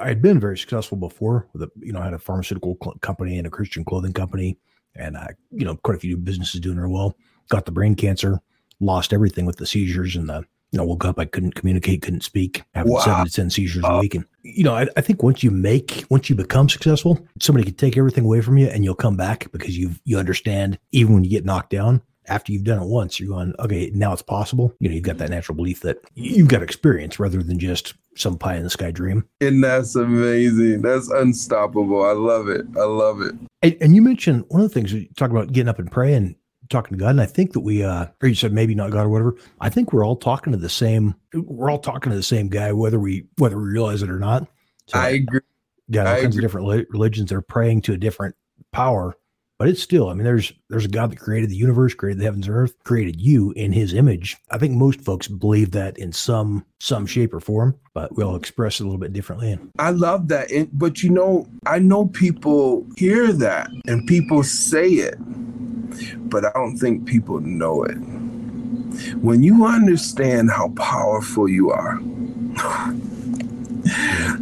I 0.00 0.08
had 0.08 0.20
been 0.20 0.40
very 0.40 0.58
successful 0.58 0.98
before. 0.98 1.46
With 1.52 1.62
a, 1.62 1.70
you 1.80 1.92
know, 1.92 2.00
I 2.00 2.04
had 2.04 2.14
a 2.14 2.18
pharmaceutical 2.18 2.74
company 3.00 3.38
and 3.38 3.46
a 3.46 3.50
Christian 3.50 3.84
clothing 3.84 4.12
company, 4.12 4.58
and 4.96 5.16
I, 5.16 5.34
you 5.50 5.64
know, 5.64 5.76
quite 5.76 5.96
a 5.96 6.00
few 6.00 6.16
businesses 6.16 6.60
doing 6.60 6.76
very 6.76 6.90
well. 6.90 7.14
Got 7.48 7.66
the 7.66 7.72
brain 7.72 7.94
cancer, 7.94 8.40
lost 8.80 9.12
everything 9.12 9.46
with 9.46 9.56
the 9.56 9.66
seizures 9.66 10.16
and 10.16 10.28
the 10.28 10.44
know, 10.72 10.84
woke 10.84 11.04
up, 11.04 11.18
I 11.18 11.24
couldn't 11.24 11.54
communicate, 11.54 12.02
couldn't 12.02 12.22
speak, 12.22 12.64
having 12.74 12.92
wow. 12.92 13.00
seven 13.00 13.26
to 13.26 13.32
10 13.32 13.50
seizures 13.50 13.84
a 13.84 13.88
uh, 13.88 14.00
week. 14.00 14.14
And, 14.14 14.24
you 14.42 14.64
know, 14.64 14.74
I, 14.74 14.88
I, 14.96 15.00
think 15.00 15.22
once 15.22 15.42
you 15.42 15.50
make, 15.50 16.04
once 16.10 16.28
you 16.28 16.36
become 16.36 16.68
successful, 16.68 17.18
somebody 17.40 17.64
can 17.64 17.74
take 17.74 17.96
everything 17.96 18.24
away 18.24 18.40
from 18.40 18.58
you 18.58 18.66
and 18.66 18.84
you'll 18.84 18.94
come 18.94 19.16
back 19.16 19.50
because 19.52 19.78
you 19.78 19.90
you 20.04 20.18
understand, 20.18 20.78
even 20.92 21.14
when 21.14 21.24
you 21.24 21.30
get 21.30 21.44
knocked 21.44 21.70
down, 21.70 22.02
after 22.28 22.52
you've 22.52 22.64
done 22.64 22.82
it 22.82 22.88
once, 22.88 23.20
you're 23.20 23.28
going, 23.28 23.54
okay, 23.58 23.90
now 23.94 24.12
it's 24.12 24.22
possible. 24.22 24.74
You 24.80 24.88
know, 24.88 24.94
you've 24.94 25.04
got 25.04 25.18
that 25.18 25.30
natural 25.30 25.54
belief 25.54 25.80
that 25.80 25.98
you've 26.14 26.48
got 26.48 26.62
experience 26.62 27.18
rather 27.18 27.42
than 27.42 27.58
just 27.58 27.94
some 28.16 28.38
pie 28.38 28.56
in 28.56 28.64
the 28.64 28.70
sky 28.70 28.90
dream. 28.90 29.24
And 29.40 29.62
that's 29.62 29.94
amazing. 29.94 30.82
That's 30.82 31.08
unstoppable. 31.08 32.04
I 32.04 32.12
love 32.12 32.48
it. 32.48 32.66
I 32.76 32.84
love 32.84 33.20
it. 33.20 33.34
And, 33.62 33.76
and 33.80 33.94
you 33.94 34.02
mentioned 34.02 34.44
one 34.48 34.62
of 34.62 34.68
the 34.68 34.74
things 34.74 34.92
you 34.92 35.06
talk 35.16 35.30
about 35.30 35.52
getting 35.52 35.68
up 35.68 35.78
and 35.78 35.90
praying 35.90 36.36
talking 36.68 36.96
to 36.96 37.02
God, 37.02 37.10
and 37.10 37.20
I 37.20 37.26
think 37.26 37.52
that 37.52 37.60
we, 37.60 37.82
uh, 37.82 38.06
or 38.22 38.28
you 38.28 38.34
said 38.34 38.52
maybe 38.52 38.74
not 38.74 38.90
God 38.90 39.06
or 39.06 39.08
whatever. 39.08 39.36
I 39.60 39.70
think 39.70 39.92
we're 39.92 40.04
all 40.04 40.16
talking 40.16 40.52
to 40.52 40.58
the 40.58 40.68
same. 40.68 41.14
We're 41.34 41.70
all 41.70 41.78
talking 41.78 42.10
to 42.10 42.16
the 42.16 42.22
same 42.22 42.48
guy, 42.48 42.72
whether 42.72 42.98
we 42.98 43.26
whether 43.36 43.58
we 43.58 43.64
realize 43.64 44.02
it 44.02 44.10
or 44.10 44.18
not. 44.18 44.48
So, 44.86 44.98
I 44.98 45.10
agree. 45.10 45.40
Got 45.90 46.06
all 46.06 46.14
I 46.14 46.20
kinds 46.22 46.36
agree. 46.36 46.44
of 46.44 46.50
different 46.50 46.88
religions 46.90 47.32
are 47.32 47.40
praying 47.40 47.82
to 47.82 47.92
a 47.92 47.96
different 47.96 48.34
power, 48.72 49.16
but 49.58 49.68
it's 49.68 49.82
still. 49.82 50.08
I 50.08 50.14
mean, 50.14 50.24
there's 50.24 50.52
there's 50.68 50.84
a 50.84 50.88
God 50.88 51.10
that 51.10 51.18
created 51.18 51.50
the 51.50 51.56
universe, 51.56 51.94
created 51.94 52.20
the 52.20 52.24
heavens 52.24 52.46
and 52.46 52.56
earth, 52.56 52.74
created 52.84 53.20
you 53.20 53.52
in 53.52 53.72
His 53.72 53.94
image. 53.94 54.36
I 54.50 54.58
think 54.58 54.74
most 54.74 55.00
folks 55.00 55.28
believe 55.28 55.72
that 55.72 55.98
in 55.98 56.12
some 56.12 56.64
some 56.80 57.06
shape 57.06 57.32
or 57.34 57.40
form, 57.40 57.78
but 57.94 58.16
we 58.16 58.24
all 58.24 58.36
express 58.36 58.80
it 58.80 58.84
a 58.84 58.86
little 58.86 59.00
bit 59.00 59.12
differently. 59.12 59.58
I 59.78 59.90
love 59.90 60.28
that, 60.28 60.48
but 60.72 61.02
you 61.02 61.10
know, 61.10 61.48
I 61.66 61.78
know 61.78 62.06
people 62.06 62.86
hear 62.96 63.32
that 63.32 63.70
and 63.86 64.06
people 64.06 64.42
say 64.42 64.86
it 64.86 65.16
but 66.28 66.44
I 66.44 66.50
don't 66.54 66.76
think 66.76 67.06
people 67.06 67.40
know 67.40 67.84
it. 67.84 67.96
When 69.20 69.42
you 69.42 69.64
understand 69.64 70.50
how 70.50 70.68
powerful 70.70 71.48
you 71.48 71.70
are, 71.70 71.98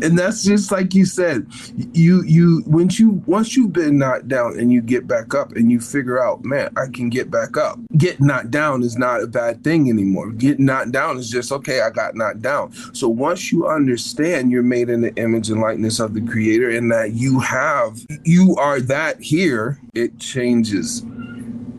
and 0.02 0.18
that's 0.18 0.42
just 0.42 0.70
like 0.70 0.94
you 0.94 1.04
said 1.04 1.46
you 1.92 2.22
you 2.24 2.62
once 2.66 2.98
you 2.98 3.22
once 3.26 3.56
you've 3.56 3.72
been 3.72 3.98
knocked 3.98 4.28
down 4.28 4.58
and 4.58 4.72
you 4.72 4.80
get 4.80 5.06
back 5.06 5.34
up 5.34 5.52
and 5.52 5.70
you 5.70 5.80
figure 5.80 6.22
out 6.22 6.44
man 6.44 6.70
i 6.76 6.86
can 6.86 7.08
get 7.08 7.30
back 7.30 7.56
up 7.56 7.78
get 7.96 8.20
knocked 8.20 8.50
down 8.50 8.82
is 8.82 8.96
not 8.96 9.22
a 9.22 9.26
bad 9.26 9.62
thing 9.64 9.88
anymore 9.88 10.30
getting 10.32 10.66
knocked 10.66 10.92
down 10.92 11.16
is 11.16 11.30
just 11.30 11.52
okay 11.52 11.80
i 11.80 11.90
got 11.90 12.14
knocked 12.14 12.42
down 12.42 12.72
so 12.94 13.08
once 13.08 13.52
you 13.52 13.66
understand 13.66 14.50
you're 14.50 14.62
made 14.62 14.88
in 14.88 15.00
the 15.00 15.14
image 15.16 15.50
and 15.50 15.60
likeness 15.60 16.00
of 16.00 16.14
the 16.14 16.26
creator 16.26 16.70
and 16.70 16.90
that 16.90 17.12
you 17.12 17.38
have 17.40 17.98
you 18.24 18.56
are 18.58 18.80
that 18.80 19.20
here 19.20 19.78
it 19.94 20.18
changes 20.18 21.04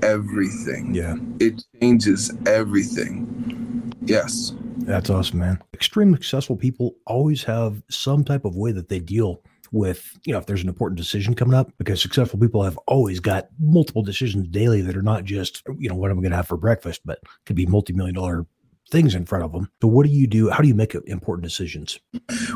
everything. 0.05 0.93
Yeah. 0.93 1.15
It 1.39 1.63
changes 1.81 2.31
everything. 2.45 3.93
Yes. 4.01 4.53
That's 4.85 5.09
awesome, 5.09 5.39
man. 5.39 5.61
Extremely 5.73 6.17
successful 6.17 6.55
people 6.55 6.95
always 7.07 7.43
have 7.43 7.81
some 7.89 8.23
type 8.23 8.45
of 8.45 8.55
way 8.55 8.71
that 8.71 8.87
they 8.89 8.99
deal 8.99 9.41
with, 9.71 10.17
you 10.25 10.31
know, 10.31 10.39
if 10.39 10.45
there's 10.45 10.61
an 10.61 10.69
important 10.69 10.97
decision 10.97 11.33
coming 11.33 11.55
up, 11.55 11.71
because 11.77 12.01
successful 12.01 12.39
people 12.39 12.63
have 12.63 12.77
always 12.87 13.19
got 13.19 13.47
multiple 13.59 14.03
decisions 14.03 14.47
daily 14.47 14.81
that 14.81 14.95
are 14.95 15.01
not 15.01 15.23
just, 15.23 15.63
you 15.77 15.89
know, 15.89 15.95
what 15.95 16.11
am 16.11 16.19
I 16.19 16.21
going 16.21 16.31
to 16.31 16.37
have 16.37 16.47
for 16.47 16.57
breakfast, 16.57 17.01
but 17.03 17.19
could 17.45 17.55
be 17.55 17.65
multi 17.65 17.93
million 17.93 18.15
dollar 18.15 18.45
things 18.91 19.15
in 19.15 19.25
front 19.25 19.43
of 19.43 19.51
them. 19.51 19.69
So, 19.81 19.87
what 19.87 20.05
do 20.05 20.11
you 20.11 20.27
do? 20.27 20.49
How 20.49 20.61
do 20.61 20.67
you 20.67 20.75
make 20.75 20.95
important 21.07 21.43
decisions? 21.43 21.99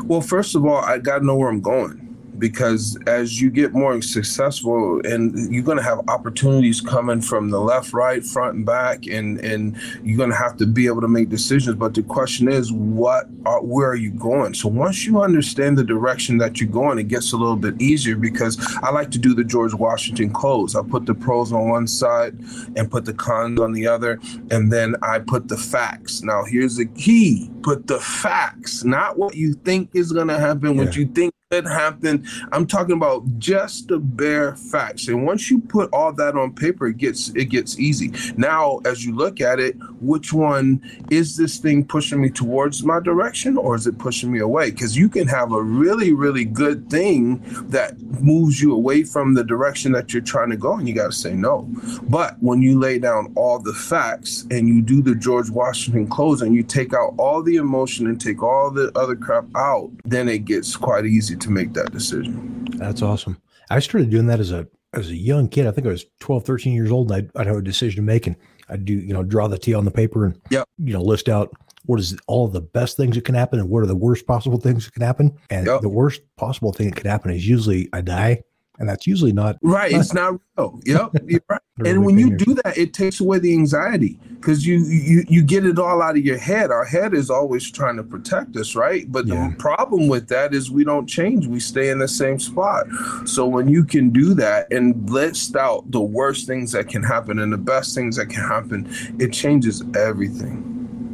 Well, 0.04 0.20
first 0.20 0.54
of 0.54 0.64
all, 0.64 0.76
I 0.76 0.98
got 0.98 1.18
to 1.18 1.26
know 1.26 1.36
where 1.36 1.48
I'm 1.48 1.60
going 1.60 2.09
because 2.40 2.98
as 3.06 3.40
you 3.40 3.50
get 3.50 3.72
more 3.72 4.00
successful 4.02 5.00
and 5.04 5.52
you're 5.52 5.62
going 5.62 5.76
to 5.76 5.84
have 5.84 6.00
opportunities 6.08 6.80
coming 6.80 7.20
from 7.20 7.50
the 7.50 7.60
left 7.60 7.92
right 7.92 8.24
front 8.24 8.56
and 8.56 8.66
back 8.66 9.06
and 9.06 9.38
and 9.40 9.76
you're 10.02 10.16
going 10.16 10.30
to 10.30 10.36
have 10.36 10.56
to 10.56 10.66
be 10.66 10.86
able 10.86 11.00
to 11.00 11.08
make 11.08 11.28
decisions. 11.28 11.76
But 11.76 11.94
the 11.94 12.02
question 12.02 12.48
is 12.48 12.72
what 12.72 13.26
are, 13.46 13.62
where 13.62 13.90
are 13.90 13.96
you 13.96 14.10
going? 14.10 14.54
So 14.54 14.68
once 14.68 15.06
you 15.06 15.20
understand 15.20 15.78
the 15.78 15.84
direction 15.84 16.38
that 16.38 16.60
you're 16.60 16.70
going 16.70 16.98
it 16.98 17.08
gets 17.08 17.32
a 17.32 17.36
little 17.36 17.56
bit 17.56 17.80
easier 17.80 18.16
because 18.16 18.58
i 18.82 18.90
like 18.90 19.10
to 19.10 19.18
do 19.18 19.34
the 19.34 19.44
george 19.44 19.74
washington 19.74 20.30
close 20.30 20.74
i 20.74 20.82
put 20.82 21.06
the 21.06 21.14
pros 21.14 21.52
on 21.52 21.68
one 21.68 21.86
side 21.86 22.34
and 22.76 22.90
put 22.90 23.04
the 23.04 23.12
cons 23.12 23.60
on 23.60 23.72
the 23.72 23.86
other 23.86 24.18
and 24.50 24.72
then 24.72 24.94
i 25.02 25.18
put 25.18 25.48
the 25.48 25.56
facts. 25.56 26.22
Now 26.22 26.44
here's 26.44 26.76
the 26.76 26.86
key. 26.86 27.50
Put 27.62 27.86
the 27.86 28.00
facts 28.00 28.84
not 28.84 29.18
what 29.18 29.34
you 29.34 29.54
think 29.54 29.90
is 29.94 30.12
going 30.12 30.28
to 30.28 30.38
happen 30.38 30.74
yeah. 30.74 30.84
what 30.84 30.96
you 30.96 31.06
think 31.06 31.34
could 31.50 31.66
happen. 31.66 32.24
I'm 32.52 32.64
talking 32.64 32.94
about 32.94 33.24
just 33.40 33.88
the 33.88 33.98
bare 33.98 34.54
facts. 34.54 35.08
And 35.08 35.26
once 35.26 35.50
you 35.50 35.58
put 35.58 35.90
all 35.92 36.12
that 36.12 36.36
on 36.36 36.54
paper, 36.54 36.86
it 36.86 36.96
gets 36.96 37.30
it 37.30 37.46
gets 37.46 37.76
easy. 37.76 38.12
Now, 38.36 38.78
as 38.84 39.04
you 39.04 39.16
look 39.16 39.40
at 39.40 39.58
it, 39.58 39.74
which 40.00 40.32
one 40.32 40.80
is 41.10 41.36
this 41.36 41.58
thing 41.58 41.84
pushing 41.84 42.22
me 42.22 42.30
towards 42.30 42.84
my 42.84 43.00
direction 43.00 43.56
or 43.56 43.74
is 43.74 43.88
it 43.88 43.98
pushing 43.98 44.30
me 44.30 44.38
away? 44.38 44.70
Because 44.70 44.96
you 44.96 45.08
can 45.08 45.26
have 45.26 45.50
a 45.50 45.60
really, 45.60 46.12
really 46.12 46.44
good 46.44 46.88
thing 46.88 47.42
that 47.68 48.00
moves 48.20 48.62
you 48.62 48.72
away 48.72 49.02
from 49.02 49.34
the 49.34 49.42
direction 49.42 49.90
that 49.90 50.12
you're 50.12 50.22
trying 50.22 50.50
to 50.50 50.56
go, 50.56 50.74
and 50.74 50.86
you 50.86 50.94
got 50.94 51.06
to 51.06 51.18
say 51.18 51.34
no. 51.34 51.68
But 52.04 52.36
when 52.40 52.62
you 52.62 52.78
lay 52.78 53.00
down 53.00 53.32
all 53.34 53.58
the 53.58 53.72
facts 53.72 54.46
and 54.52 54.68
you 54.68 54.82
do 54.82 55.02
the 55.02 55.16
George 55.16 55.50
Washington 55.50 56.06
close 56.06 56.42
and 56.42 56.54
you 56.54 56.62
take 56.62 56.94
out 56.94 57.14
all 57.18 57.42
the 57.42 57.56
emotion 57.56 58.06
and 58.06 58.20
take 58.20 58.40
all 58.40 58.70
the 58.70 58.96
other 58.96 59.16
crap 59.16 59.46
out, 59.56 59.90
then 60.04 60.28
it 60.28 60.44
gets 60.44 60.76
quite 60.76 61.04
easy 61.04 61.39
to 61.40 61.50
make 61.50 61.72
that 61.74 61.92
decision. 61.92 62.66
That's 62.76 63.02
awesome. 63.02 63.40
I 63.70 63.78
started 63.78 64.10
doing 64.10 64.26
that 64.26 64.40
as 64.40 64.52
a 64.52 64.66
as 64.92 65.08
a 65.08 65.16
young 65.16 65.48
kid. 65.48 65.66
I 65.66 65.70
think 65.70 65.86
I 65.86 65.90
was 65.90 66.04
12, 66.18 66.44
13 66.44 66.74
years 66.74 66.90
old, 66.90 67.10
and 67.10 67.16
I'd, 67.16 67.40
I'd 67.40 67.46
have 67.46 67.56
a 67.56 67.62
decision 67.62 67.96
to 67.96 68.02
make, 68.02 68.26
and 68.26 68.36
I'd 68.68 68.84
do 68.84 68.92
you 68.92 69.12
know 69.12 69.22
draw 69.22 69.48
the 69.48 69.58
T 69.58 69.74
on 69.74 69.84
the 69.84 69.90
paper 69.90 70.24
and 70.26 70.40
yep. 70.50 70.66
you 70.78 70.92
know 70.92 71.02
list 71.02 71.28
out 71.28 71.52
what 71.86 71.98
is 71.98 72.16
all 72.26 72.46
the 72.46 72.60
best 72.60 72.96
things 72.96 73.16
that 73.16 73.24
can 73.24 73.34
happen 73.34 73.58
and 73.58 73.68
what 73.68 73.82
are 73.82 73.86
the 73.86 73.96
worst 73.96 74.26
possible 74.26 74.58
things 74.58 74.84
that 74.84 74.92
can 74.92 75.02
happen. 75.02 75.36
And 75.48 75.66
yep. 75.66 75.80
the 75.80 75.88
worst 75.88 76.20
possible 76.36 76.72
thing 76.72 76.90
that 76.90 76.96
could 76.96 77.06
happen 77.06 77.30
is 77.30 77.48
usually 77.48 77.88
I 77.92 78.00
die 78.02 78.42
and 78.80 78.88
that's 78.88 79.06
usually 79.06 79.32
not 79.32 79.56
right. 79.62 79.92
It's 79.92 80.12
not 80.12 80.40
real. 80.58 80.80
Yep, 80.84 81.10
you're 81.26 81.40
right. 81.48 81.60
and 81.84 82.04
when 82.04 82.18
you 82.18 82.36
do 82.36 82.54
that, 82.54 82.76
it 82.76 82.92
takes 82.92 83.20
away 83.20 83.38
the 83.38 83.52
anxiety 83.52 84.18
because 84.40 84.66
you 84.66 84.78
you 84.78 85.24
you 85.28 85.42
get 85.42 85.64
it 85.64 85.78
all 85.78 86.02
out 86.02 86.16
of 86.16 86.24
your 86.24 86.38
head. 86.38 86.70
Our 86.70 86.84
head 86.84 87.14
is 87.14 87.30
always 87.30 87.70
trying 87.70 87.96
to 87.96 88.02
protect 88.02 88.56
us, 88.56 88.74
right? 88.74 89.10
But 89.10 89.26
yeah. 89.26 89.48
the 89.48 89.56
problem 89.56 90.08
with 90.08 90.28
that 90.28 90.54
is 90.54 90.70
we 90.70 90.82
don't 90.82 91.06
change. 91.06 91.46
We 91.46 91.60
stay 91.60 91.90
in 91.90 91.98
the 91.98 92.08
same 92.08 92.40
spot. 92.40 92.86
So 93.26 93.46
when 93.46 93.68
you 93.68 93.84
can 93.84 94.10
do 94.10 94.34
that 94.34 94.72
and 94.72 95.08
list 95.08 95.54
out 95.54 95.90
the 95.90 96.00
worst 96.00 96.46
things 96.46 96.72
that 96.72 96.88
can 96.88 97.02
happen 97.02 97.38
and 97.38 97.52
the 97.52 97.58
best 97.58 97.94
things 97.94 98.16
that 98.16 98.26
can 98.26 98.42
happen, 98.42 98.90
it 99.20 99.32
changes 99.32 99.82
everything. 99.94 100.66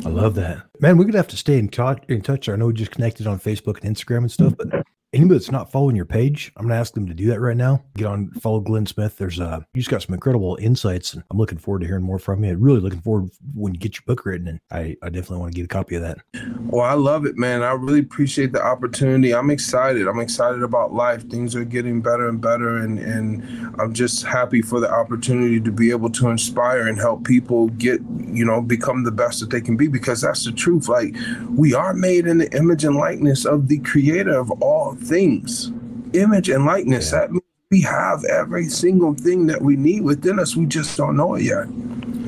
I 0.04 0.08
love 0.08 0.34
that, 0.36 0.62
man. 0.80 0.96
We're 0.96 1.04
gonna 1.04 1.16
have 1.16 1.28
to 1.28 1.36
stay 1.36 1.58
in 1.58 1.68
touch. 1.68 2.04
In 2.08 2.20
touch. 2.20 2.48
I 2.48 2.54
know 2.54 2.66
we 2.66 2.74
just 2.74 2.92
connected 2.92 3.26
on 3.26 3.40
Facebook 3.40 3.82
and 3.82 3.96
Instagram 3.96 4.18
and 4.18 4.30
stuff, 4.30 4.54
but 4.56 4.86
anybody 5.12 5.38
that's 5.38 5.50
not 5.50 5.72
following 5.72 5.96
your 5.96 6.04
page, 6.04 6.52
I'm 6.56 6.66
gonna 6.66 6.78
ask 6.78 6.94
them 6.94 7.06
to 7.06 7.14
do 7.14 7.26
that 7.28 7.40
right 7.40 7.56
now. 7.56 7.82
Get 7.96 8.06
on, 8.06 8.30
follow 8.32 8.60
Glenn 8.60 8.86
Smith. 8.86 9.16
There's 9.16 9.40
uh, 9.40 9.60
you 9.74 9.80
just 9.80 9.90
got 9.90 10.02
some 10.02 10.14
incredible 10.14 10.58
insights, 10.60 11.14
and 11.14 11.22
I'm 11.30 11.38
looking 11.38 11.58
forward 11.58 11.80
to 11.80 11.86
hearing 11.86 12.04
more 12.04 12.18
from 12.18 12.44
you. 12.44 12.52
I'm 12.52 12.66
Really 12.66 12.80
looking 12.80 13.00
forward 13.00 13.30
when 13.54 13.74
you 13.74 13.80
get 13.80 13.94
your 13.94 14.02
book 14.06 14.26
written, 14.26 14.48
and 14.48 14.60
I, 14.70 14.96
I 15.02 15.08
definitely 15.08 15.38
want 15.38 15.52
to 15.52 15.56
get 15.56 15.64
a 15.64 15.68
copy 15.68 15.94
of 15.94 16.02
that. 16.02 16.18
Well, 16.60 16.84
I 16.84 16.94
love 16.94 17.26
it, 17.26 17.36
man. 17.36 17.62
I 17.62 17.72
really 17.72 18.00
appreciate 18.00 18.52
the 18.52 18.62
opportunity. 18.62 19.34
I'm 19.34 19.50
excited. 19.50 20.08
I'm 20.08 20.18
excited 20.18 20.62
about 20.62 20.92
life. 20.92 21.28
Things 21.28 21.54
are 21.54 21.64
getting 21.64 22.00
better 22.00 22.28
and 22.28 22.40
better, 22.40 22.78
and 22.78 22.98
and 22.98 23.76
I'm 23.80 23.94
just 23.94 24.24
happy 24.24 24.62
for 24.62 24.80
the 24.80 24.90
opportunity 24.90 25.60
to 25.60 25.70
be 25.70 25.90
able 25.90 26.10
to 26.10 26.28
inspire 26.28 26.88
and 26.88 26.98
help 26.98 27.24
people 27.24 27.68
get, 27.68 28.00
you 28.26 28.44
know, 28.44 28.60
become 28.60 29.04
the 29.04 29.12
best 29.12 29.40
that 29.40 29.50
they 29.50 29.60
can 29.60 29.76
be. 29.76 29.86
Because 29.86 30.22
that's 30.22 30.44
the 30.44 30.52
truth. 30.52 30.88
Like 30.88 31.14
we 31.50 31.74
are 31.74 31.94
made 31.94 32.26
in 32.26 32.38
the 32.38 32.52
image 32.56 32.84
and 32.84 32.96
likeness 32.96 33.44
of 33.44 33.68
the 33.68 33.78
Creator 33.78 34.36
of 34.36 34.50
all 34.62 34.95
things, 35.00 35.72
image 36.12 36.48
and 36.48 36.64
likeness. 36.64 37.12
Yeah. 37.12 37.20
That 37.20 37.32
means 37.32 37.42
we 37.70 37.80
have 37.82 38.24
every 38.24 38.68
single 38.68 39.14
thing 39.14 39.46
that 39.46 39.60
we 39.60 39.76
need 39.76 40.02
within 40.02 40.38
us. 40.38 40.56
We 40.56 40.66
just 40.66 40.96
don't 40.96 41.16
know 41.16 41.34
it 41.34 41.42
yet. 41.42 41.68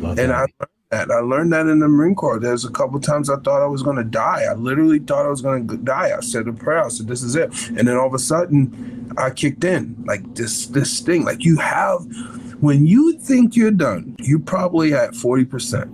Love 0.00 0.18
and 0.18 0.30
that. 0.30 0.34
I 0.34 0.40
learned 0.40 0.70
that. 0.90 1.10
I 1.10 1.20
learned 1.20 1.52
that 1.52 1.66
in 1.66 1.78
the 1.78 1.88
Marine 1.88 2.14
Corps. 2.14 2.40
There's 2.40 2.64
a 2.64 2.70
couple 2.70 2.98
times 3.00 3.30
I 3.30 3.36
thought 3.36 3.62
I 3.62 3.66
was 3.66 3.82
going 3.82 3.96
to 3.96 4.04
die. 4.04 4.44
I 4.50 4.54
literally 4.54 4.98
thought 4.98 5.26
I 5.26 5.28
was 5.28 5.42
going 5.42 5.68
to 5.68 5.76
die. 5.76 6.16
I 6.16 6.20
said 6.20 6.48
a 6.48 6.52
prayer. 6.52 6.84
I 6.84 6.88
said, 6.88 7.06
"This 7.06 7.22
is 7.22 7.36
it." 7.36 7.50
And 7.68 7.86
then 7.86 7.96
all 7.96 8.06
of 8.06 8.14
a 8.14 8.18
sudden, 8.18 9.12
I 9.16 9.30
kicked 9.30 9.64
in 9.64 10.02
like 10.06 10.34
this. 10.34 10.66
This 10.66 11.00
thing, 11.00 11.24
like 11.24 11.44
you 11.44 11.56
have, 11.58 12.06
when 12.60 12.86
you 12.86 13.18
think 13.18 13.54
you're 13.54 13.70
done, 13.70 14.16
you 14.18 14.38
probably 14.38 14.94
at 14.94 15.14
forty 15.14 15.44
percent. 15.44 15.90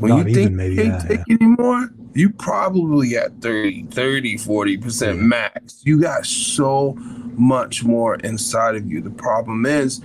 When 0.00 0.10
Not 0.10 0.28
you 0.28 0.34
think 0.34 0.52
maybe, 0.52 0.74
you 0.74 0.82
can't 0.82 1.02
yeah, 1.02 1.08
take 1.08 1.20
yeah. 1.26 1.36
anymore, 1.36 1.90
you 2.14 2.30
probably 2.30 3.16
at 3.16 3.40
30, 3.40 3.84
30, 3.84 4.36
40% 4.36 5.18
max. 5.18 5.80
You 5.84 6.00
got 6.00 6.26
so 6.26 6.94
much 7.34 7.84
more 7.84 8.16
inside 8.16 8.76
of 8.76 8.86
you. 8.86 9.00
The 9.00 9.10
problem 9.10 9.66
is, 9.66 10.00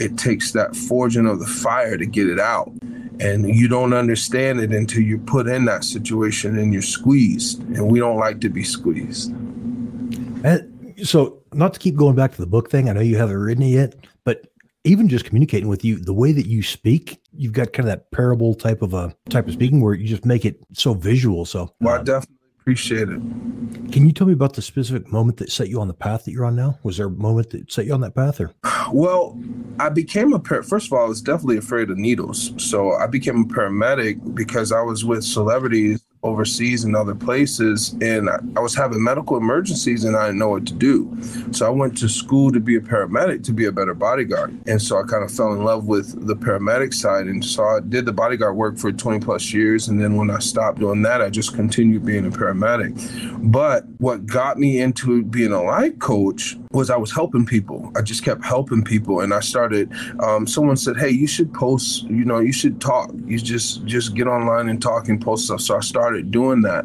it 0.00 0.16
takes 0.18 0.52
that 0.52 0.74
forging 0.74 1.26
of 1.26 1.40
the 1.40 1.46
fire 1.46 1.96
to 1.96 2.06
get 2.06 2.28
it 2.28 2.40
out. 2.40 2.72
And 3.20 3.48
you 3.48 3.68
don't 3.68 3.92
understand 3.92 4.60
it 4.60 4.72
until 4.72 5.02
you're 5.02 5.18
put 5.18 5.46
in 5.46 5.66
that 5.66 5.84
situation 5.84 6.58
and 6.58 6.72
you're 6.72 6.82
squeezed. 6.82 7.60
And 7.62 7.90
we 7.90 8.00
don't 8.00 8.18
like 8.18 8.40
to 8.40 8.48
be 8.48 8.64
squeezed. 8.64 9.30
And 9.32 10.94
so, 11.04 11.40
not 11.52 11.74
to 11.74 11.80
keep 11.80 11.94
going 11.96 12.16
back 12.16 12.32
to 12.32 12.40
the 12.40 12.46
book 12.46 12.70
thing, 12.70 12.88
I 12.88 12.92
know 12.92 13.00
you 13.00 13.16
haven't 13.16 13.36
written 13.36 13.62
it 13.62 13.68
yet, 13.68 13.94
even 14.84 15.08
just 15.08 15.24
communicating 15.24 15.68
with 15.68 15.84
you, 15.84 15.98
the 15.98 16.12
way 16.12 16.32
that 16.32 16.46
you 16.46 16.62
speak, 16.62 17.20
you've 17.32 17.52
got 17.52 17.72
kind 17.72 17.88
of 17.88 17.92
that 17.92 18.10
parable 18.10 18.54
type 18.54 18.82
of 18.82 18.94
a 18.94 19.14
type 19.30 19.48
of 19.48 19.54
speaking 19.54 19.80
where 19.80 19.94
you 19.94 20.06
just 20.06 20.24
make 20.24 20.44
it 20.44 20.60
so 20.72 20.94
visual. 20.94 21.44
So, 21.44 21.74
well, 21.80 21.94
I 21.94 21.98
uh, 21.98 22.02
definitely 22.02 22.36
appreciate 22.60 23.08
it. 23.08 23.20
Can 23.92 24.06
you 24.06 24.12
tell 24.12 24.26
me 24.26 24.34
about 24.34 24.54
the 24.54 24.62
specific 24.62 25.10
moment 25.10 25.38
that 25.38 25.50
set 25.50 25.68
you 25.68 25.80
on 25.80 25.88
the 25.88 25.94
path 25.94 26.24
that 26.24 26.32
you're 26.32 26.44
on 26.44 26.54
now? 26.54 26.78
Was 26.82 26.98
there 26.98 27.06
a 27.06 27.10
moment 27.10 27.50
that 27.50 27.72
set 27.72 27.86
you 27.86 27.94
on 27.94 28.02
that 28.02 28.14
path, 28.14 28.40
or? 28.40 28.52
Well, 28.92 29.40
I 29.80 29.88
became 29.88 30.32
a 30.34 30.38
par- 30.38 30.62
first 30.62 30.86
of 30.86 30.92
all, 30.92 31.06
I 31.06 31.08
was 31.08 31.22
definitely 31.22 31.56
afraid 31.56 31.90
of 31.90 31.96
needles, 31.96 32.52
so 32.58 32.92
I 32.92 33.06
became 33.06 33.42
a 33.42 33.44
paramedic 33.44 34.34
because 34.34 34.70
I 34.70 34.82
was 34.82 35.04
with 35.04 35.24
celebrities 35.24 36.03
overseas 36.24 36.84
and 36.84 36.96
other 36.96 37.14
places, 37.14 37.94
and 38.00 38.28
I, 38.28 38.60
was 38.60 38.74
having 38.74 39.04
medical 39.04 39.36
emergencies 39.36 40.04
and 40.04 40.16
I 40.16 40.26
didn't 40.26 40.38
know 40.38 40.48
what 40.48 40.66
to 40.66 40.72
do. 40.72 41.14
So 41.52 41.66
I 41.66 41.68
went 41.68 41.98
to 41.98 42.08
school 42.08 42.50
to 42.50 42.60
be 42.60 42.76
a 42.76 42.80
paramedic 42.80 43.44
to 43.44 43.52
be 43.52 43.66
a 43.66 43.72
better 43.72 43.94
bodyguard. 43.94 44.58
And 44.66 44.80
so 44.80 44.98
I 44.98 45.02
kind 45.02 45.22
of 45.22 45.30
fell 45.30 45.52
in 45.52 45.62
love 45.62 45.86
with 45.86 46.26
the 46.26 46.34
paramedic 46.34 46.94
side. 46.94 47.26
And 47.26 47.44
so 47.44 47.62
I 47.64 47.80
did 47.80 48.06
the 48.06 48.12
bodyguard 48.12 48.56
work 48.56 48.78
for 48.78 48.90
20 48.90 49.20
plus 49.20 49.52
years. 49.52 49.88
And 49.88 50.00
then 50.00 50.16
when 50.16 50.30
I 50.30 50.38
stopped 50.38 50.80
doing 50.80 51.02
that, 51.02 51.20
I 51.20 51.28
just 51.28 51.54
continued 51.54 52.06
being 52.06 52.26
a 52.26 52.30
paramedic. 52.30 53.52
But 53.52 53.84
what 53.98 54.24
got 54.24 54.58
me 54.58 54.80
into 54.80 55.22
being 55.24 55.52
a 55.52 55.62
life 55.62 55.98
coach 55.98 56.56
was 56.74 56.90
I 56.90 56.96
was 56.96 57.12
helping 57.12 57.46
people. 57.46 57.92
I 57.96 58.02
just 58.02 58.24
kept 58.24 58.44
helping 58.44 58.82
people, 58.82 59.20
and 59.20 59.32
I 59.32 59.40
started. 59.40 59.90
Um, 60.20 60.46
someone 60.46 60.76
said, 60.76 60.96
"Hey, 60.96 61.10
you 61.10 61.26
should 61.26 61.52
post. 61.54 62.04
You 62.04 62.24
know, 62.24 62.40
you 62.40 62.52
should 62.52 62.80
talk. 62.80 63.12
You 63.26 63.38
just 63.38 63.84
just 63.86 64.14
get 64.14 64.26
online 64.26 64.68
and 64.68 64.82
talk 64.82 65.08
and 65.08 65.20
post 65.20 65.46
stuff." 65.46 65.60
So 65.60 65.76
I 65.76 65.80
started 65.80 66.30
doing 66.30 66.62
that, 66.62 66.84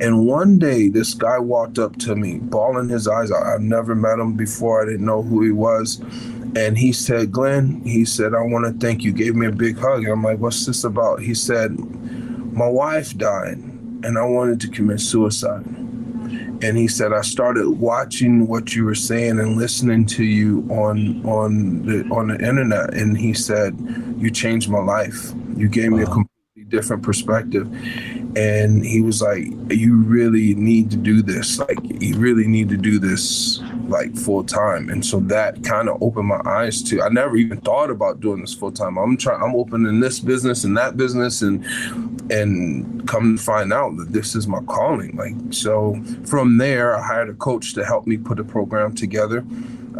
and 0.00 0.26
one 0.26 0.58
day 0.58 0.88
this 0.88 1.14
guy 1.14 1.38
walked 1.38 1.78
up 1.78 1.96
to 2.00 2.14
me, 2.14 2.38
bawling 2.38 2.88
his 2.88 3.08
eyes 3.08 3.30
out. 3.32 3.42
I've 3.42 3.62
never 3.62 3.94
met 3.94 4.18
him 4.18 4.34
before. 4.34 4.82
I 4.82 4.86
didn't 4.86 5.06
know 5.06 5.22
who 5.22 5.42
he 5.42 5.52
was, 5.52 6.00
and 6.54 6.76
he 6.76 6.92
said, 6.92 7.32
"Glenn," 7.32 7.80
he 7.84 8.04
said, 8.04 8.34
"I 8.34 8.42
want 8.42 8.66
to 8.66 8.86
thank 8.86 9.02
you." 9.04 9.12
Gave 9.12 9.34
me 9.34 9.46
a 9.46 9.52
big 9.52 9.78
hug. 9.78 10.04
And 10.04 10.12
I'm 10.12 10.22
like, 10.22 10.38
"What's 10.38 10.66
this 10.66 10.84
about?" 10.84 11.20
He 11.20 11.34
said, 11.34 11.78
"My 12.52 12.68
wife 12.68 13.16
died, 13.16 13.58
and 14.02 14.18
I 14.18 14.24
wanted 14.24 14.60
to 14.60 14.68
commit 14.68 15.00
suicide." 15.00 15.83
And 16.64 16.78
he 16.78 16.88
said 16.88 17.12
I 17.12 17.20
started 17.20 17.68
watching 17.68 18.46
what 18.46 18.74
you 18.74 18.86
were 18.86 18.94
saying 18.94 19.38
and 19.38 19.58
listening 19.58 20.06
to 20.06 20.24
you 20.24 20.66
on 20.70 21.24
on 21.26 21.84
the 21.84 22.08
on 22.10 22.28
the 22.28 22.34
internet. 22.36 22.94
And 22.94 23.18
he 23.18 23.34
said 23.34 23.76
you 24.16 24.30
changed 24.30 24.70
my 24.70 24.78
life. 24.78 25.32
You 25.56 25.68
gave 25.68 25.92
wow. 25.92 25.98
me 25.98 26.02
a 26.04 26.06
completely 26.06 26.64
different 26.68 27.02
perspective. 27.02 27.70
And 28.34 28.82
he 28.82 29.02
was 29.02 29.20
like 29.20 29.44
you 29.68 30.02
really 30.04 30.54
need 30.54 30.90
to 30.92 30.96
do 30.96 31.20
this. 31.20 31.58
Like 31.58 31.78
you 31.82 32.16
really 32.16 32.46
need 32.46 32.70
to 32.70 32.78
do 32.78 32.98
this 32.98 33.60
like 33.88 34.16
full 34.16 34.42
time. 34.42 34.88
And 34.88 35.04
so 35.04 35.20
that 35.20 35.62
kind 35.64 35.90
of 35.90 36.02
opened 36.02 36.28
my 36.28 36.40
eyes 36.46 36.82
to 36.84 37.02
i 37.02 37.10
never 37.10 37.36
even 37.36 37.60
thought 37.60 37.90
about 37.90 38.20
doing 38.20 38.40
this 38.40 38.54
full 38.54 38.72
time. 38.72 38.96
I'm 38.96 39.18
trying 39.18 39.42
i'm 39.42 39.54
opening 39.54 40.00
this 40.00 40.18
business 40.18 40.64
and 40.64 40.74
that 40.78 40.96
business 40.96 41.42
and 41.42 41.62
and 42.30 43.06
come 43.06 43.36
to 43.36 43.42
find 43.42 43.72
out 43.72 43.96
that 43.96 44.12
this 44.12 44.34
is 44.34 44.46
my 44.46 44.60
calling 44.60 45.14
like 45.16 45.34
so 45.50 45.94
from 46.24 46.58
there 46.58 46.96
i 46.96 47.02
hired 47.02 47.28
a 47.28 47.34
coach 47.34 47.74
to 47.74 47.84
help 47.84 48.06
me 48.06 48.16
put 48.16 48.40
a 48.40 48.44
program 48.44 48.94
together 48.94 49.44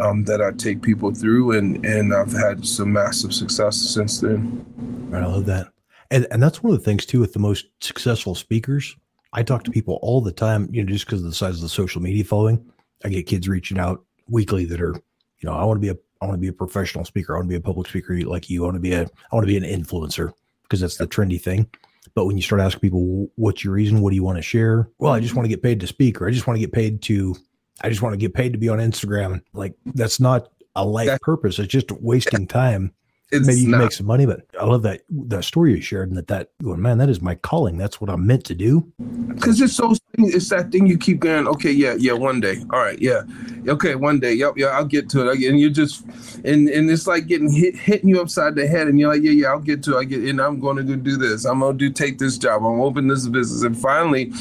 um, 0.01 0.23
that 0.25 0.41
i 0.41 0.51
take 0.51 0.81
people 0.81 1.13
through 1.13 1.51
and 1.51 1.85
and 1.85 2.13
i've 2.13 2.33
had 2.33 2.65
some 2.65 2.91
massive 2.91 3.33
success 3.33 3.77
since 3.77 4.19
then 4.19 4.65
i 5.13 5.25
love 5.25 5.45
that 5.45 5.67
and 6.11 6.27
and 6.31 6.41
that's 6.41 6.63
one 6.63 6.73
of 6.73 6.79
the 6.79 6.85
things 6.85 7.05
too 7.05 7.19
with 7.19 7.33
the 7.33 7.39
most 7.39 7.65
successful 7.81 8.35
speakers. 8.35 8.95
I 9.33 9.43
talk 9.43 9.63
to 9.63 9.71
people 9.71 9.99
all 10.01 10.21
the 10.21 10.31
time, 10.31 10.69
you 10.71 10.81
know, 10.81 10.89
just 10.89 11.05
because 11.05 11.19
of 11.19 11.25
the 11.25 11.35
size 11.35 11.55
of 11.55 11.61
the 11.61 11.69
social 11.69 12.01
media 12.01 12.23
following. 12.23 12.63
I 13.03 13.09
get 13.09 13.27
kids 13.27 13.49
reaching 13.49 13.79
out 13.79 14.03
weekly 14.29 14.65
that 14.65 14.81
are, 14.81 14.93
you 14.93 15.49
know, 15.49 15.53
I 15.53 15.65
want 15.65 15.77
to 15.77 15.81
be 15.81 15.89
a 15.89 15.97
I 16.21 16.27
want 16.27 16.37
to 16.37 16.41
be 16.41 16.47
a 16.47 16.53
professional 16.53 17.05
speaker. 17.05 17.35
I 17.35 17.39
want 17.39 17.49
to 17.49 17.53
be 17.53 17.57
a 17.57 17.61
public 17.61 17.87
speaker 17.87 18.17
like 18.21 18.49
you. 18.49 18.63
I 18.63 18.65
want 18.65 18.75
to 18.75 18.81
be 18.81 18.93
a 18.93 19.01
I 19.01 19.35
want 19.35 19.45
to 19.45 19.47
be 19.47 19.57
an 19.57 19.63
influencer 19.63 20.31
because 20.63 20.79
that's 20.79 20.97
the 20.97 21.07
trendy 21.07 21.41
thing. 21.41 21.69
But 22.13 22.25
when 22.25 22.37
you 22.37 22.43
start 22.43 22.61
asking 22.61 22.81
people, 22.81 23.29
what's 23.35 23.63
your 23.63 23.73
reason? 23.73 24.01
What 24.01 24.11
do 24.11 24.15
you 24.15 24.23
want 24.23 24.37
to 24.37 24.41
share? 24.41 24.89
Well, 24.99 25.13
I 25.13 25.19
just 25.19 25.35
want 25.35 25.45
to 25.45 25.49
get 25.49 25.63
paid 25.63 25.79
to 25.79 25.87
speak, 25.87 26.21
or 26.21 26.27
I 26.27 26.31
just 26.31 26.47
want 26.47 26.57
to 26.57 26.61
get 26.61 26.71
paid 26.71 27.01
to, 27.03 27.35
I 27.81 27.89
just 27.89 28.01
want 28.01 28.13
to 28.13 28.17
get 28.17 28.33
paid 28.33 28.53
to 28.53 28.59
be 28.59 28.69
on 28.69 28.79
Instagram. 28.79 29.41
Like 29.53 29.75
that's 29.95 30.19
not 30.19 30.49
a 30.75 30.85
life 30.85 31.19
purpose. 31.21 31.59
It's 31.59 31.69
just 31.69 31.91
wasting 31.91 32.47
time 32.47 32.93
It's 33.31 33.47
maybe 33.47 33.59
you 33.59 33.65
can 33.65 33.71
not. 33.71 33.83
make 33.85 33.91
some 33.91 34.05
money, 34.05 34.27
but 34.27 34.41
I 34.59 34.65
love 34.65 34.83
that 34.83 35.01
that 35.09 35.43
story 35.43 35.73
you 35.73 35.81
shared 35.81 36.09
and 36.09 36.17
that 36.17 36.27
that 36.27 36.51
going, 36.61 36.81
man, 36.81 36.99
that 36.99 37.09
is 37.09 37.21
my 37.21 37.33
calling. 37.35 37.75
That's 37.75 37.99
what 37.99 38.09
I'm 38.09 38.25
meant 38.27 38.45
to 38.45 38.55
do. 38.55 38.91
Because 39.29 39.59
it's 39.59 39.75
so 39.75 39.95
it's 40.17 40.49
that 40.49 40.71
thing 40.71 40.85
you 40.85 40.97
keep 40.97 41.21
going. 41.21 41.47
Okay, 41.47 41.71
yeah, 41.71 41.95
yeah, 41.97 42.13
one 42.13 42.39
day. 42.39 42.63
All 42.71 42.79
right, 42.79 42.99
yeah, 43.01 43.23
okay, 43.67 43.95
one 43.95 44.19
day. 44.19 44.33
Yep, 44.33 44.53
yeah, 44.57 44.67
I'll 44.67 44.85
get 44.85 45.09
to 45.09 45.27
it. 45.27 45.43
And 45.43 45.59
you're 45.59 45.71
just 45.71 46.05
and 46.45 46.69
and 46.69 46.89
it's 46.89 47.07
like 47.07 47.25
getting 47.25 47.51
hit 47.51 47.75
hitting 47.75 48.09
you 48.09 48.21
upside 48.21 48.53
the 48.53 48.67
head, 48.67 48.87
and 48.87 48.99
you're 48.99 49.11
like, 49.11 49.23
yeah, 49.23 49.31
yeah, 49.31 49.47
I'll 49.47 49.59
get 49.59 49.81
to. 49.83 49.97
it. 49.97 50.01
I 50.01 50.03
get, 50.03 50.23
and 50.23 50.39
I'm 50.39 50.59
going 50.59 50.77
to 50.77 50.83
go 50.83 50.95
do 50.95 51.17
this. 51.17 51.45
I'm 51.45 51.61
gonna 51.61 51.75
do 51.77 51.89
take 51.89 52.19
this 52.19 52.37
job. 52.37 52.63
I'm 52.63 52.79
open 52.79 53.07
this 53.07 53.27
business. 53.27 53.63
And 53.63 53.77
finally, 53.77 54.31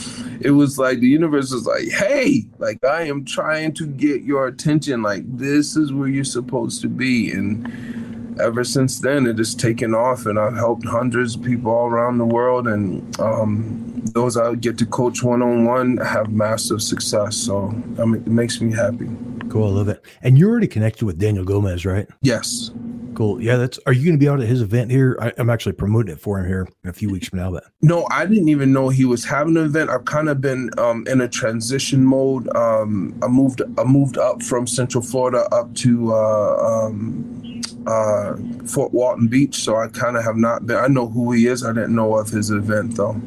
it 0.43 0.51
was 0.51 0.79
like 0.79 1.01
the 1.01 1.09
universe 1.09 1.53
was 1.53 1.67
like, 1.67 1.89
hey, 1.89 2.45
like 2.59 2.85
I 2.85 3.03
am 3.03 3.25
trying 3.25 3.73
to 3.75 3.87
get 3.87 4.23
your 4.23 4.47
attention. 4.47 5.03
Like 5.03 5.25
this 5.39 5.75
is 5.75 5.91
where 5.91 6.09
you're 6.09 6.25
supposed 6.25 6.83
to 6.83 6.89
be, 6.89 7.33
and 7.33 8.04
ever 8.41 8.65
since 8.65 9.01
then 9.01 9.27
it 9.27 9.39
has 9.39 9.55
taken 9.55 9.95
off 9.95 10.27
and 10.27 10.39
i've 10.39 10.55
helped 10.55 10.85
hundreds 10.85 11.37
of 11.37 11.43
people 11.43 11.71
all 11.71 11.87
around 11.89 12.19
the 12.19 12.25
world 12.25 12.67
and 12.67 13.19
um, 13.21 13.93
those 14.15 14.37
i 14.37 14.55
get 14.55 14.77
to 14.79 14.87
coach 14.87 15.23
one-on-one 15.23 15.97
have 15.99 16.31
massive 16.31 16.83
success 16.83 17.37
so 17.37 17.69
I 17.99 18.05
mean, 18.05 18.23
it 18.23 18.27
makes 18.27 18.61
me 18.61 18.73
happy 18.73 19.09
Cool, 19.51 19.69
I 19.69 19.71
love 19.73 19.89
it. 19.89 20.05
And 20.23 20.37
you're 20.37 20.51
already 20.51 20.67
connected 20.67 21.05
with 21.05 21.19
Daniel 21.19 21.45
Gomez, 21.45 21.85
right? 21.87 22.09
yes 22.23 22.71
Cool. 23.15 23.41
Yeah, 23.41 23.57
that's. 23.57 23.79
Are 23.87 23.93
you 23.93 24.05
going 24.05 24.19
to 24.19 24.19
be 24.19 24.29
out 24.29 24.41
at 24.41 24.49
his 24.49 24.63
event 24.63 24.91
here? 24.91 25.17
I, 25.21 25.33
I'm 25.39 25.51
actually 25.51 25.73
promoting 25.73 26.13
it 26.13 26.21
for 26.21 26.39
him 26.39 26.47
here 26.47 26.69
in 26.83 26.91
a 26.91 26.93
few 26.93 27.11
weeks 27.11 27.29
from 27.29 27.39
now. 27.39 27.51
But 27.51 27.65
no 27.85 28.07
i 28.11 28.25
didn't 28.25 28.49
even 28.49 28.73
know 28.73 28.89
he 28.89 29.05
was 29.05 29.25
having 29.25 29.57
an 29.57 29.65
event 29.65 29.91
i've 29.91 30.07
kind 30.07 30.29
of 30.29 30.41
been 30.41 30.71
um, 30.79 31.07
in 31.07 31.21
a 31.21 31.29
transition 31.29 32.05
mode 32.05 32.49
um, 32.57 33.17
i 33.23 33.29
moved 33.29 33.61
i 33.79 33.85
moved 33.85 34.19
up 34.19 34.43
from 34.43 34.67
central 34.67 35.03
florida 35.03 35.47
up 35.53 35.73
to 35.75 36.13
uh, 36.13 36.57
um, 36.57 37.63
uh, 37.87 38.35
fort 38.67 38.93
walton 38.93 39.29
beach 39.29 39.57
so 39.57 39.77
i 39.77 39.87
kind 39.89 40.17
of 40.17 40.25
have 40.25 40.37
not 40.37 40.67
been 40.67 40.77
i 40.77 40.87
know 40.87 41.09
who 41.09 41.31
he 41.33 41.47
is 41.47 41.63
i 41.65 41.73
didn't 41.73 41.95
know 41.95 42.17
of 42.17 42.29
his 42.29 42.51
event 42.51 42.97
though 42.97 43.21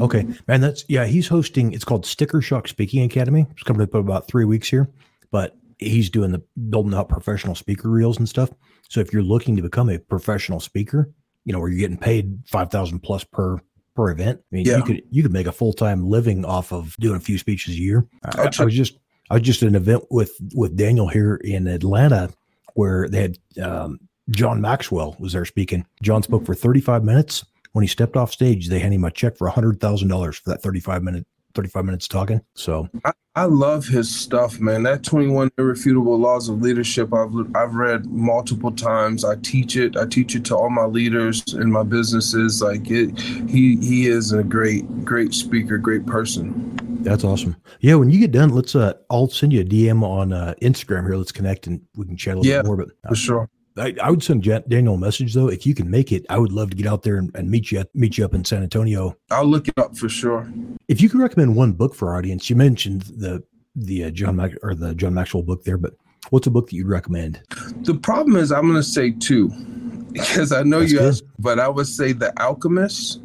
okay, 0.00 0.26
man, 0.48 0.60
that's 0.60 0.84
yeah. 0.88 1.06
He's 1.06 1.28
hosting. 1.28 1.72
It's 1.72 1.84
called 1.84 2.04
Sticker 2.04 2.42
Shock 2.42 2.66
Speaking 2.66 3.04
Academy. 3.04 3.46
It's 3.52 3.62
coming 3.62 3.80
up 3.80 3.94
in 3.94 4.00
about 4.00 4.26
three 4.26 4.44
weeks 4.44 4.68
here, 4.68 4.88
but 5.30 5.56
he's 5.78 6.10
doing 6.10 6.32
the 6.32 6.42
building 6.68 6.94
out 6.94 7.08
professional 7.08 7.54
speaker 7.54 7.88
reels 7.88 8.18
and 8.18 8.28
stuff. 8.28 8.50
So 8.88 9.00
if 9.00 9.12
you're 9.12 9.22
looking 9.22 9.56
to 9.56 9.62
become 9.62 9.88
a 9.88 9.98
professional 9.98 10.60
speaker, 10.60 11.10
you 11.44 11.52
know 11.52 11.58
where 11.60 11.68
you're 11.68 11.78
getting 11.80 11.98
paid 11.98 12.38
five 12.46 12.70
thousand 12.70 13.00
plus 13.00 13.24
per 13.24 13.58
per 13.94 14.10
event. 14.10 14.40
I 14.52 14.56
mean, 14.56 14.66
Yeah. 14.66 14.78
you 14.78 14.82
could 14.82 15.02
you 15.10 15.22
could 15.22 15.32
make 15.32 15.46
a 15.46 15.52
full 15.52 15.72
time 15.72 16.08
living 16.08 16.44
off 16.44 16.72
of 16.72 16.96
doing 16.98 17.16
a 17.16 17.20
few 17.20 17.38
speeches 17.38 17.74
a 17.74 17.78
year. 17.78 18.06
I, 18.24 18.42
I'll 18.42 18.50
I 18.60 18.64
was 18.64 18.74
just 18.74 18.98
I 19.30 19.34
was 19.34 19.42
just 19.42 19.62
at 19.62 19.68
an 19.68 19.74
event 19.74 20.04
with 20.10 20.32
with 20.54 20.76
Daniel 20.76 21.08
here 21.08 21.36
in 21.36 21.66
Atlanta 21.66 22.30
where 22.74 23.08
they 23.08 23.22
had 23.22 23.38
um, 23.62 24.00
John 24.30 24.60
Maxwell 24.60 25.16
was 25.18 25.32
there 25.32 25.44
speaking. 25.44 25.86
John 26.02 26.22
spoke 26.22 26.44
for 26.44 26.54
35 26.54 27.04
minutes. 27.04 27.44
When 27.72 27.82
he 27.82 27.88
stepped 27.88 28.16
off 28.16 28.32
stage, 28.32 28.68
they 28.68 28.78
handed 28.78 28.96
him 28.96 29.04
a 29.04 29.10
check 29.10 29.36
for 29.36 29.48
hundred 29.48 29.80
thousand 29.80 30.08
dollars 30.08 30.36
for 30.38 30.50
that 30.50 30.62
35 30.62 31.02
minute 31.02 31.26
35 31.54 31.84
minutes 31.84 32.08
talking. 32.08 32.40
So 32.54 32.88
I, 33.04 33.12
I 33.36 33.44
love 33.44 33.86
his 33.86 34.14
stuff, 34.14 34.60
man. 34.60 34.82
That 34.84 35.02
21 35.02 35.50
irrefutable 35.58 36.18
laws 36.18 36.48
of 36.48 36.60
leadership 36.62 37.12
I've 37.12 37.32
I've 37.56 37.74
read 37.74 38.06
multiple 38.06 38.70
times. 38.72 39.24
I 39.24 39.36
teach 39.36 39.76
it. 39.76 39.96
I 39.96 40.06
teach 40.06 40.34
it 40.36 40.44
to 40.46 40.56
all 40.56 40.70
my 40.70 40.84
leaders 40.84 41.42
in 41.54 41.70
my 41.70 41.82
businesses. 41.82 42.62
Like 42.62 42.90
it, 42.90 43.18
he 43.48 43.76
he 43.76 44.06
is 44.06 44.32
a 44.32 44.42
great 44.42 45.04
great 45.04 45.34
speaker, 45.34 45.78
great 45.78 46.06
person. 46.06 46.76
that's 47.02 47.24
awesome. 47.24 47.56
Yeah, 47.80 47.96
when 47.96 48.10
you 48.10 48.18
get 48.20 48.30
done, 48.32 48.50
let's 48.50 48.74
uh 48.74 48.94
I'll 49.10 49.28
send 49.28 49.52
you 49.52 49.60
a 49.60 49.64
DM 49.64 50.02
on 50.02 50.32
uh, 50.32 50.54
Instagram 50.62 51.04
here. 51.06 51.16
Let's 51.16 51.32
connect 51.32 51.66
and 51.66 51.80
we 51.96 52.06
can 52.06 52.16
chat 52.16 52.36
a 52.36 52.38
little 52.38 52.50
Yeah, 52.50 52.62
bit 52.62 52.66
more. 52.66 52.76
But 52.76 52.88
uh, 53.04 53.08
For 53.10 53.16
sure. 53.16 53.50
I, 53.76 53.94
I 54.02 54.10
would 54.10 54.22
send 54.22 54.42
Jan- 54.42 54.64
Daniel 54.68 54.94
a 54.94 54.98
message 54.98 55.34
though. 55.34 55.48
If 55.48 55.66
you 55.66 55.74
can 55.74 55.90
make 55.90 56.12
it, 56.12 56.24
I 56.28 56.38
would 56.38 56.52
love 56.52 56.70
to 56.70 56.76
get 56.76 56.86
out 56.86 57.02
there 57.02 57.16
and, 57.16 57.30
and 57.34 57.50
meet 57.50 57.72
you 57.72 57.84
meet 57.94 58.16
you 58.18 58.24
up 58.24 58.34
in 58.34 58.44
San 58.44 58.62
Antonio. 58.62 59.16
I'll 59.30 59.44
look 59.46 59.68
it 59.68 59.78
up 59.78 59.96
for 59.96 60.08
sure. 60.08 60.50
If 60.88 61.00
you 61.00 61.08
could 61.08 61.20
recommend 61.20 61.56
one 61.56 61.72
book 61.72 61.94
for 61.94 62.10
our 62.10 62.18
audience, 62.18 62.48
you 62.48 62.56
mentioned 62.56 63.02
the 63.02 63.42
the 63.74 64.04
uh, 64.04 64.10
John 64.10 64.36
Mac- 64.36 64.56
or 64.62 64.74
the 64.74 64.94
John 64.94 65.14
Maxwell 65.14 65.42
book 65.42 65.64
there, 65.64 65.76
but 65.76 65.94
what's 66.30 66.46
a 66.46 66.50
book 66.50 66.68
that 66.70 66.76
you'd 66.76 66.86
recommend? 66.86 67.42
The 67.82 67.94
problem 67.94 68.36
is 68.36 68.52
I'm 68.52 68.62
going 68.62 68.74
to 68.74 68.82
say 68.84 69.10
two 69.10 69.48
because 70.12 70.52
I 70.52 70.62
know 70.62 70.80
That's 70.80 70.92
you 70.92 70.98
good. 70.98 71.08
asked, 71.08 71.24
but 71.40 71.58
I 71.58 71.68
would 71.68 71.88
say 71.88 72.12
The 72.12 72.32
Alchemist 72.40 73.20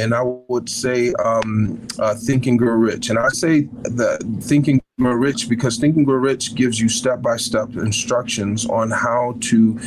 and 0.00 0.14
I 0.14 0.22
would 0.22 0.68
say 0.68 1.12
um, 1.24 1.86
uh, 1.98 2.14
Think 2.14 2.46
and 2.46 2.58
Grow 2.58 2.74
Rich. 2.74 3.10
And 3.10 3.18
I 3.18 3.28
say 3.28 3.62
the 3.82 4.18
Think 4.40 4.68
and 4.68 4.80
Grow 4.98 5.12
Rich 5.12 5.48
because 5.48 5.76
Think 5.76 5.96
and 5.96 6.06
Grow 6.06 6.16
Rich 6.16 6.54
gives 6.54 6.80
you 6.80 6.88
step 6.88 7.20
by 7.20 7.36
step 7.36 7.76
instructions 7.76 8.66
on 8.66 8.90
how 8.90 9.36
to 9.40 9.78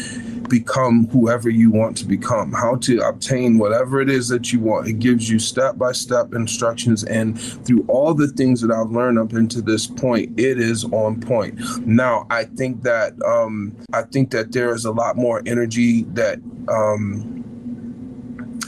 become 0.50 1.08
whoever 1.08 1.50
you 1.50 1.72
want 1.72 1.98
to 1.98 2.06
become, 2.06 2.52
how 2.52 2.76
to 2.76 3.00
obtain 3.00 3.58
whatever 3.58 4.02
it 4.02 4.10
is 4.10 4.28
that 4.28 4.54
you 4.54 4.60
want. 4.60 4.88
It 4.88 5.00
gives 5.00 5.30
you 5.30 5.40
step 5.40 5.78
by 5.78 5.94
step 5.94 6.34
instructions. 6.34 7.04
And 7.04 7.40
through 7.40 7.86
all 7.88 8.14
the 8.14 8.28
things 8.28 8.62
that 8.62 8.72
I've 8.72 8.92
learned 8.92 9.18
up 9.18 9.34
into 9.34 9.62
this 9.62 9.88
point, 9.88 10.40
it 10.40 10.60
is 10.60 10.86
on 10.86 11.20
point. 11.20 11.60
Now, 11.88 12.28
I 12.30 12.44
think 12.44 12.84
that 12.84 13.14
um, 13.24 13.76
I 13.94 14.04
think 14.04 14.30
that 14.32 14.52
there 14.52 14.76
is 14.76 14.86
a 14.86 14.92
lot 14.92 15.18
more 15.18 15.42
energy 15.46 16.04
that 16.14 16.40
um, 16.68 17.33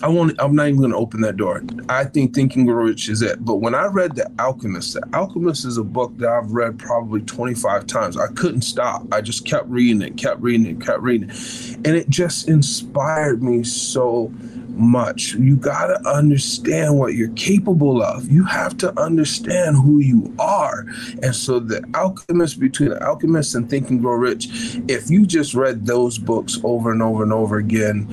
I 0.01 0.07
want. 0.07 0.35
I'm 0.39 0.55
not 0.55 0.67
even 0.67 0.79
going 0.79 0.91
to 0.91 0.97
open 0.97 1.21
that 1.21 1.37
door. 1.37 1.63
I 1.89 2.05
think 2.05 2.35
Thinking 2.35 2.67
Rich 2.67 3.09
is 3.09 3.21
it. 3.21 3.43
But 3.43 3.55
when 3.55 3.73
I 3.73 3.85
read 3.85 4.15
The 4.15 4.31
Alchemist, 4.39 4.93
The 4.93 5.07
Alchemist 5.13 5.65
is 5.65 5.77
a 5.77 5.83
book 5.83 6.17
that 6.17 6.29
I've 6.29 6.51
read 6.51 6.77
probably 6.77 7.21
25 7.21 7.87
times. 7.87 8.17
I 8.17 8.27
couldn't 8.27 8.61
stop. 8.63 9.05
I 9.11 9.21
just 9.21 9.45
kept 9.45 9.67
reading 9.67 10.01
it, 10.01 10.17
kept 10.17 10.41
reading 10.41 10.67
it, 10.67 10.85
kept 10.85 11.01
reading 11.01 11.29
it, 11.29 11.75
and 11.77 11.87
it 11.87 12.09
just 12.09 12.49
inspired 12.49 13.41
me 13.41 13.63
so 13.63 14.31
much. 14.75 15.33
You 15.33 15.55
got 15.55 15.87
to 15.87 16.09
understand 16.09 16.97
what 16.97 17.13
you're 17.13 17.33
capable 17.33 18.01
of. 18.01 18.29
You 18.31 18.43
have 18.45 18.77
to 18.77 18.99
understand 18.99 19.77
who 19.77 19.99
you 19.99 20.33
are. 20.39 20.85
And 21.21 21.35
so 21.35 21.59
the 21.59 21.83
alchemist 21.93 22.59
between 22.59 22.89
the 22.89 23.03
alchemist 23.03 23.55
and 23.55 23.69
Think 23.69 23.89
and 23.89 24.01
Grow 24.01 24.15
Rich, 24.15 24.47
if 24.87 25.09
you 25.09 25.25
just 25.25 25.53
read 25.53 25.85
those 25.85 26.17
books 26.17 26.59
over 26.63 26.91
and 26.91 27.01
over 27.01 27.23
and 27.23 27.33
over 27.33 27.57
again, 27.57 28.07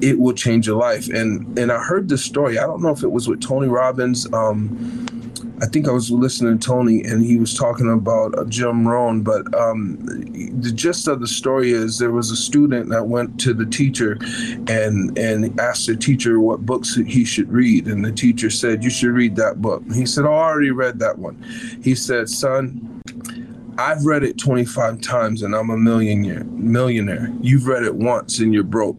it 0.00 0.18
will 0.18 0.34
change 0.34 0.66
your 0.66 0.76
life. 0.76 1.08
And 1.08 1.58
and 1.58 1.70
I 1.72 1.78
heard 1.82 2.08
this 2.08 2.24
story. 2.24 2.58
I 2.58 2.66
don't 2.66 2.82
know 2.82 2.90
if 2.90 3.02
it 3.02 3.12
was 3.12 3.28
with 3.28 3.40
Tony 3.40 3.68
Robbins. 3.68 4.30
Um, 4.32 5.06
I 5.62 5.66
think 5.66 5.88
I 5.88 5.92
was 5.92 6.10
listening 6.10 6.58
to 6.58 6.66
Tony, 6.66 7.02
and 7.04 7.24
he 7.24 7.38
was 7.38 7.54
talking 7.54 7.90
about 7.90 8.38
uh, 8.38 8.44
Jim 8.46 8.86
Rohn. 8.88 9.22
But 9.22 9.52
um, 9.54 9.98
the 10.60 10.72
gist 10.72 11.06
of 11.06 11.20
the 11.20 11.28
story 11.28 11.72
is 11.72 11.98
there 11.98 12.10
was 12.10 12.30
a 12.30 12.36
student 12.36 12.88
that 12.90 13.06
went 13.06 13.38
to 13.40 13.52
the 13.52 13.66
teacher, 13.66 14.18
and 14.68 15.16
and 15.18 15.60
asked 15.60 15.86
the 15.86 15.96
teacher 15.96 16.40
what 16.40 16.64
books 16.64 16.94
he 16.94 17.24
should 17.24 17.50
read, 17.50 17.86
and 17.86 18.04
the 18.04 18.12
teacher 18.12 18.50
said, 18.50 18.82
"You 18.82 18.90
should 18.90 19.10
read 19.10 19.36
that 19.36 19.60
book." 19.60 19.82
And 19.82 19.94
he 19.94 20.06
said, 20.06 20.24
"Oh, 20.24 20.32
I 20.32 20.48
already 20.48 20.70
read 20.70 20.98
that 21.00 21.18
one." 21.18 21.36
He 21.82 21.94
said, 21.94 22.28
"Son." 22.28 22.99
I've 23.80 24.04
read 24.04 24.22
it 24.22 24.36
25 24.36 25.00
times 25.00 25.42
and 25.42 25.54
I'm 25.54 25.70
a 25.70 25.76
millionaire. 25.78 26.44
Millionaire. 26.44 27.32
You've 27.40 27.66
read 27.66 27.82
it 27.82 27.94
once 27.94 28.38
and 28.38 28.52
you're 28.52 28.62
broke. 28.62 28.98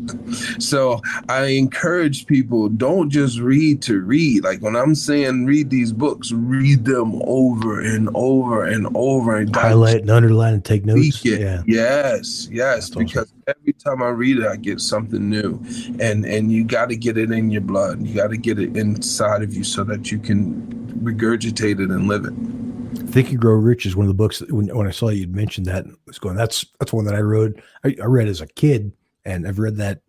So 0.57 1.01
I 1.29 1.45
encourage 1.45 2.25
people 2.25 2.67
don't 2.67 3.11
just 3.11 3.37
read 3.39 3.83
to 3.83 4.01
read. 4.01 4.43
Like 4.43 4.59
when 4.61 4.75
I'm 4.75 4.95
saying 4.95 5.45
read 5.45 5.69
these 5.69 5.93
books, 5.93 6.31
read 6.31 6.85
them 6.85 7.21
over 7.25 7.79
and 7.79 8.09
over 8.15 8.65
and 8.65 8.87
over 8.95 9.37
and 9.37 9.55
Highlight 9.55 10.01
and 10.01 10.09
underline 10.09 10.55
and 10.55 10.65
take 10.65 10.83
notes. 10.83 11.23
Yeah. 11.23 11.61
Yes, 11.67 12.49
yes. 12.51 12.89
That's 12.89 12.91
awesome. 12.91 13.05
because 13.05 13.33
every 13.47 13.73
time 13.73 14.01
I 14.01 14.09
read 14.09 14.39
it, 14.39 14.47
I 14.47 14.55
get 14.55 14.81
something 14.81 15.29
new, 15.29 15.63
and 15.99 16.25
and 16.25 16.51
you 16.51 16.63
got 16.63 16.89
to 16.89 16.95
get 16.95 17.17
it 17.17 17.31
in 17.31 17.51
your 17.51 17.61
blood. 17.61 18.01
You 18.01 18.15
got 18.15 18.31
to 18.31 18.37
get 18.37 18.57
it 18.57 18.75
inside 18.75 19.43
of 19.43 19.53
you 19.53 19.63
so 19.63 19.83
that 19.83 20.11
you 20.11 20.17
can 20.17 20.55
regurgitate 21.03 21.79
it 21.79 21.89
and 21.91 22.07
live 22.07 22.25
it. 22.25 22.33
Think 23.11 23.29
and 23.29 23.39
Grow 23.39 23.53
Rich 23.55 23.85
is 23.85 23.95
one 23.95 24.05
of 24.05 24.09
the 24.09 24.13
books 24.13 24.39
that 24.39 24.51
when, 24.51 24.67
when 24.75 24.87
I 24.87 24.91
saw 24.91 25.09
you'd 25.09 25.35
mentioned 25.35 25.65
that 25.67 25.85
I 25.85 25.89
was 26.07 26.17
going, 26.19 26.35
that's 26.35 26.65
that's 26.79 26.93
one 26.93 27.05
that 27.05 27.15
I 27.15 27.19
wrote. 27.19 27.61
I, 27.83 27.95
I 28.01 28.05
read 28.05 28.27
as 28.27 28.41
a 28.41 28.47
kid 28.47 28.93
and 29.25 29.47
I've 29.47 29.59
read 29.59 29.75
that 29.77 30.01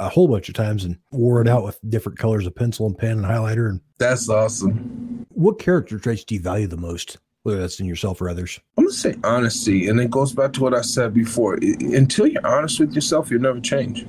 a 0.00 0.08
whole 0.08 0.26
bunch 0.26 0.48
of 0.48 0.54
times 0.54 0.84
and 0.84 0.98
wore 1.12 1.40
it 1.40 1.46
out 1.48 1.62
with 1.64 1.78
different 1.88 2.18
colors 2.18 2.46
of 2.46 2.54
pencil 2.54 2.86
and 2.86 2.98
pen 2.98 3.12
and 3.12 3.24
highlighter. 3.24 3.68
And 3.70 3.80
That's 3.98 4.28
awesome. 4.28 5.24
what 5.30 5.58
character 5.60 5.98
traits 5.98 6.24
do 6.24 6.34
you 6.34 6.40
value 6.40 6.66
the 6.66 6.76
most, 6.76 7.18
whether 7.44 7.60
that's 7.60 7.78
in 7.78 7.86
yourself 7.86 8.20
or 8.20 8.28
others? 8.28 8.58
I'm 8.76 8.84
gonna 8.84 8.92
say 8.94 9.14
honesty, 9.22 9.88
and 9.88 10.00
it 10.00 10.10
goes 10.10 10.32
back 10.32 10.52
to 10.54 10.60
what 10.62 10.74
I 10.74 10.80
said 10.80 11.14
before. 11.14 11.54
Until 11.62 12.26
you're 12.26 12.44
honest 12.46 12.80
with 12.80 12.92
yourself, 12.92 13.30
you'll 13.30 13.40
never 13.42 13.60
change. 13.60 14.04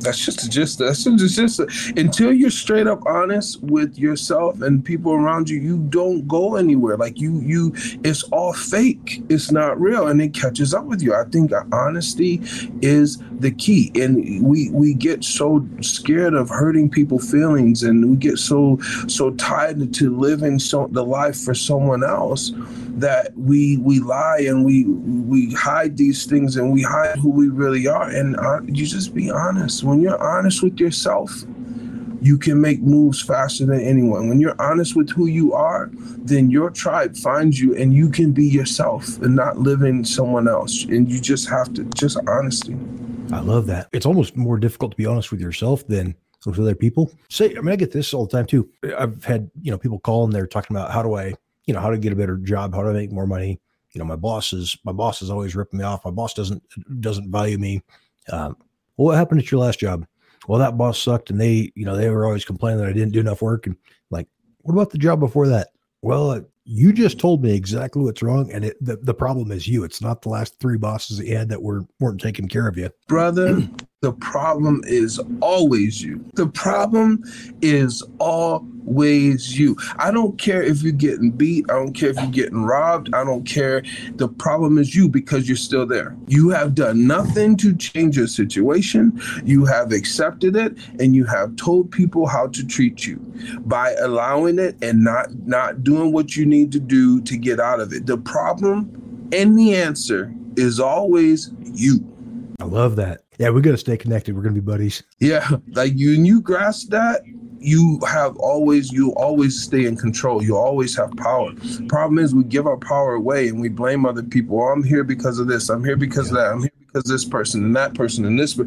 That's 0.00 0.24
just 0.24 0.50
just 0.50 0.78
that's 0.78 1.04
just, 1.04 1.60
until 1.96 2.32
you're 2.32 2.50
straight 2.50 2.86
up 2.86 3.02
honest 3.06 3.62
with 3.62 3.98
yourself 3.98 4.62
and 4.62 4.84
people 4.84 5.12
around 5.12 5.48
you, 5.48 5.58
you 5.58 5.78
don't 5.78 6.26
go 6.26 6.56
anywhere. 6.56 6.96
Like 6.96 7.20
you, 7.20 7.38
you, 7.40 7.72
it's 8.02 8.22
all 8.24 8.52
fake. 8.52 9.22
It's 9.28 9.52
not 9.52 9.80
real, 9.80 10.08
and 10.08 10.20
it 10.22 10.34
catches 10.34 10.72
up 10.74 10.84
with 10.84 11.02
you. 11.02 11.14
I 11.14 11.24
think 11.24 11.52
honesty 11.72 12.40
is 12.80 13.22
the 13.40 13.50
key, 13.50 13.92
and 13.94 14.42
we 14.42 14.70
we 14.70 14.94
get 14.94 15.22
so 15.22 15.66
scared 15.80 16.34
of 16.34 16.48
hurting 16.48 16.90
people's 16.90 17.30
feelings, 17.30 17.82
and 17.82 18.10
we 18.10 18.16
get 18.16 18.38
so 18.38 18.78
so 19.06 19.30
tied 19.32 19.92
to 19.94 20.16
living 20.16 20.58
so 20.58 20.88
the 20.90 21.04
life 21.04 21.38
for 21.40 21.54
someone 21.54 22.02
else 22.02 22.52
that 23.00 23.36
we 23.36 23.78
we 23.78 24.00
lie 24.00 24.40
and 24.40 24.64
we 24.64 24.84
we 24.84 25.52
hide 25.54 25.96
these 25.96 26.26
things 26.26 26.56
and 26.56 26.72
we 26.72 26.82
hide 26.82 27.18
who 27.18 27.30
we 27.30 27.48
really 27.48 27.86
are. 27.86 28.08
And 28.08 28.36
uh, 28.36 28.60
you 28.66 28.86
just 28.86 29.14
be 29.14 29.30
honest. 29.30 29.82
When 29.82 30.00
you're 30.00 30.22
honest 30.22 30.62
with 30.62 30.78
yourself 30.78 31.44
you 32.22 32.36
can 32.36 32.60
make 32.60 32.82
moves 32.82 33.22
faster 33.22 33.64
than 33.64 33.80
anyone. 33.80 34.28
When 34.28 34.40
you're 34.40 34.60
honest 34.60 34.94
with 34.94 35.10
who 35.10 35.26
you 35.26 35.54
are 35.54 35.90
then 36.18 36.50
your 36.50 36.70
tribe 36.70 37.16
finds 37.16 37.58
you 37.60 37.74
and 37.76 37.94
you 37.94 38.10
can 38.10 38.32
be 38.32 38.46
yourself 38.46 39.18
and 39.22 39.34
not 39.34 39.58
living 39.58 40.04
someone 40.04 40.48
else. 40.48 40.84
And 40.84 41.10
you 41.10 41.20
just 41.20 41.48
have 41.48 41.72
to 41.74 41.84
just 41.96 42.18
honesty. 42.28 42.76
I 43.32 43.40
love 43.40 43.66
that. 43.66 43.88
It's 43.92 44.06
almost 44.06 44.36
more 44.36 44.58
difficult 44.58 44.92
to 44.92 44.96
be 44.96 45.06
honest 45.06 45.30
with 45.30 45.40
yourself 45.40 45.86
than 45.86 46.14
with 46.46 46.58
other 46.58 46.74
people. 46.74 47.12
Say 47.28 47.54
i 47.56 47.60
mean 47.60 47.72
i 47.72 47.76
get 47.76 47.92
this 47.92 48.14
all 48.14 48.26
the 48.26 48.36
time 48.36 48.46
too. 48.46 48.68
I've 48.96 49.24
had 49.24 49.50
you 49.62 49.70
know 49.70 49.78
people 49.78 49.98
call 49.98 50.24
and 50.24 50.32
they're 50.32 50.46
talking 50.46 50.76
about 50.76 50.90
how 50.90 51.02
do 51.02 51.14
i 51.14 51.34
you 51.70 51.74
know, 51.74 51.80
how 51.80 51.90
to 51.90 51.98
get 51.98 52.12
a 52.12 52.16
better 52.16 52.36
job, 52.36 52.74
how 52.74 52.82
to 52.82 52.92
make 52.92 53.12
more 53.12 53.28
money. 53.28 53.60
You 53.92 54.00
know, 54.00 54.04
my 54.04 54.16
boss 54.16 54.52
is 54.52 54.76
my 54.84 54.90
boss 54.90 55.22
is 55.22 55.30
always 55.30 55.54
ripping 55.54 55.78
me 55.78 55.84
off. 55.84 56.04
My 56.04 56.10
boss 56.10 56.34
doesn't 56.34 56.60
doesn't 57.00 57.30
value 57.30 57.58
me. 57.58 57.80
Um, 58.32 58.56
well, 58.96 59.06
what 59.06 59.16
happened 59.16 59.40
at 59.40 59.52
your 59.52 59.60
last 59.60 59.78
job? 59.78 60.04
Well, 60.48 60.58
that 60.58 60.76
boss 60.76 61.00
sucked, 61.00 61.30
and 61.30 61.40
they, 61.40 61.70
you 61.76 61.84
know, 61.84 61.94
they 61.94 62.10
were 62.10 62.26
always 62.26 62.44
complaining 62.44 62.80
that 62.80 62.88
I 62.88 62.92
didn't 62.92 63.12
do 63.12 63.20
enough 63.20 63.40
work. 63.40 63.68
And 63.68 63.76
like, 64.10 64.26
what 64.62 64.72
about 64.72 64.90
the 64.90 64.98
job 64.98 65.20
before 65.20 65.46
that? 65.46 65.68
Well, 66.02 66.30
uh, 66.30 66.40
you 66.64 66.92
just 66.92 67.20
told 67.20 67.40
me 67.40 67.54
exactly 67.54 68.02
what's 68.02 68.20
wrong, 68.20 68.50
and 68.50 68.64
it, 68.64 68.84
the 68.84 68.96
the 68.96 69.14
problem 69.14 69.52
is 69.52 69.68
you. 69.68 69.84
It's 69.84 70.02
not 70.02 70.22
the 70.22 70.28
last 70.28 70.58
three 70.58 70.76
bosses 70.76 71.18
that 71.18 71.26
you 71.26 71.36
had 71.36 71.50
that 71.50 71.62
were 71.62 71.86
weren't 72.00 72.20
taking 72.20 72.48
care 72.48 72.66
of 72.66 72.76
you, 72.76 72.90
brother. 73.06 73.62
The 74.02 74.12
problem 74.12 74.80
is 74.86 75.20
always 75.42 76.02
you. 76.02 76.24
The 76.32 76.46
problem 76.46 77.22
is 77.60 78.02
always 78.18 79.58
you. 79.58 79.76
I 79.98 80.10
don't 80.10 80.38
care 80.38 80.62
if 80.62 80.82
you're 80.82 80.92
getting 80.92 81.30
beat. 81.30 81.66
I 81.68 81.74
don't 81.74 81.92
care 81.92 82.08
if 82.08 82.16
you're 82.16 82.26
getting 82.28 82.62
robbed. 82.62 83.14
I 83.14 83.24
don't 83.24 83.44
care. 83.44 83.82
The 84.14 84.28
problem 84.28 84.78
is 84.78 84.96
you 84.96 85.06
because 85.10 85.46
you're 85.46 85.56
still 85.58 85.86
there. 85.86 86.16
You 86.28 86.48
have 86.48 86.74
done 86.74 87.06
nothing 87.06 87.58
to 87.58 87.76
change 87.76 88.16
your 88.16 88.26
situation. 88.26 89.20
You 89.44 89.66
have 89.66 89.92
accepted 89.92 90.56
it 90.56 90.78
and 90.98 91.14
you 91.14 91.26
have 91.26 91.56
told 91.56 91.90
people 91.90 92.26
how 92.26 92.46
to 92.48 92.66
treat 92.66 93.06
you 93.06 93.16
by 93.66 93.92
allowing 94.00 94.58
it 94.58 94.82
and 94.82 95.04
not 95.04 95.28
not 95.46 95.84
doing 95.84 96.10
what 96.10 96.36
you 96.36 96.46
need 96.46 96.72
to 96.72 96.80
do 96.80 97.20
to 97.20 97.36
get 97.36 97.60
out 97.60 97.80
of 97.80 97.92
it. 97.92 98.06
The 98.06 98.16
problem 98.16 99.28
and 99.30 99.58
the 99.58 99.76
answer 99.76 100.34
is 100.56 100.80
always 100.80 101.52
you. 101.60 102.06
I 102.60 102.64
love 102.64 102.96
that. 102.96 103.20
Yeah, 103.40 103.48
we're 103.48 103.62
gonna 103.62 103.78
stay 103.78 103.96
connected. 103.96 104.36
We're 104.36 104.42
to 104.42 104.50
be 104.50 104.60
buddies. 104.60 105.02
Yeah, 105.18 105.48
like 105.68 105.94
you 105.96 106.12
and 106.14 106.26
you 106.26 106.42
grasp 106.42 106.90
that, 106.90 107.22
you 107.58 107.98
have 108.06 108.36
always 108.36 108.92
you 108.92 109.14
always 109.14 109.62
stay 109.62 109.86
in 109.86 109.96
control. 109.96 110.44
You 110.44 110.58
always 110.58 110.94
have 110.98 111.10
power. 111.16 111.54
Problem 111.88 112.18
is, 112.18 112.34
we 112.34 112.44
give 112.44 112.66
our 112.66 112.76
power 112.76 113.14
away 113.14 113.48
and 113.48 113.58
we 113.58 113.70
blame 113.70 114.04
other 114.04 114.22
people. 114.22 114.60
Oh, 114.60 114.66
I'm 114.66 114.82
here 114.82 115.04
because 115.04 115.38
of 115.38 115.46
this. 115.46 115.70
I'm 115.70 115.82
here 115.82 115.96
because 115.96 116.30
yeah. 116.30 116.36
of 116.36 116.44
that. 116.44 116.52
I'm 116.52 116.60
here 116.60 116.72
because 116.86 117.04
this 117.04 117.24
person 117.24 117.64
and 117.64 117.74
that 117.76 117.94
person 117.94 118.26
and 118.26 118.38
this. 118.38 118.60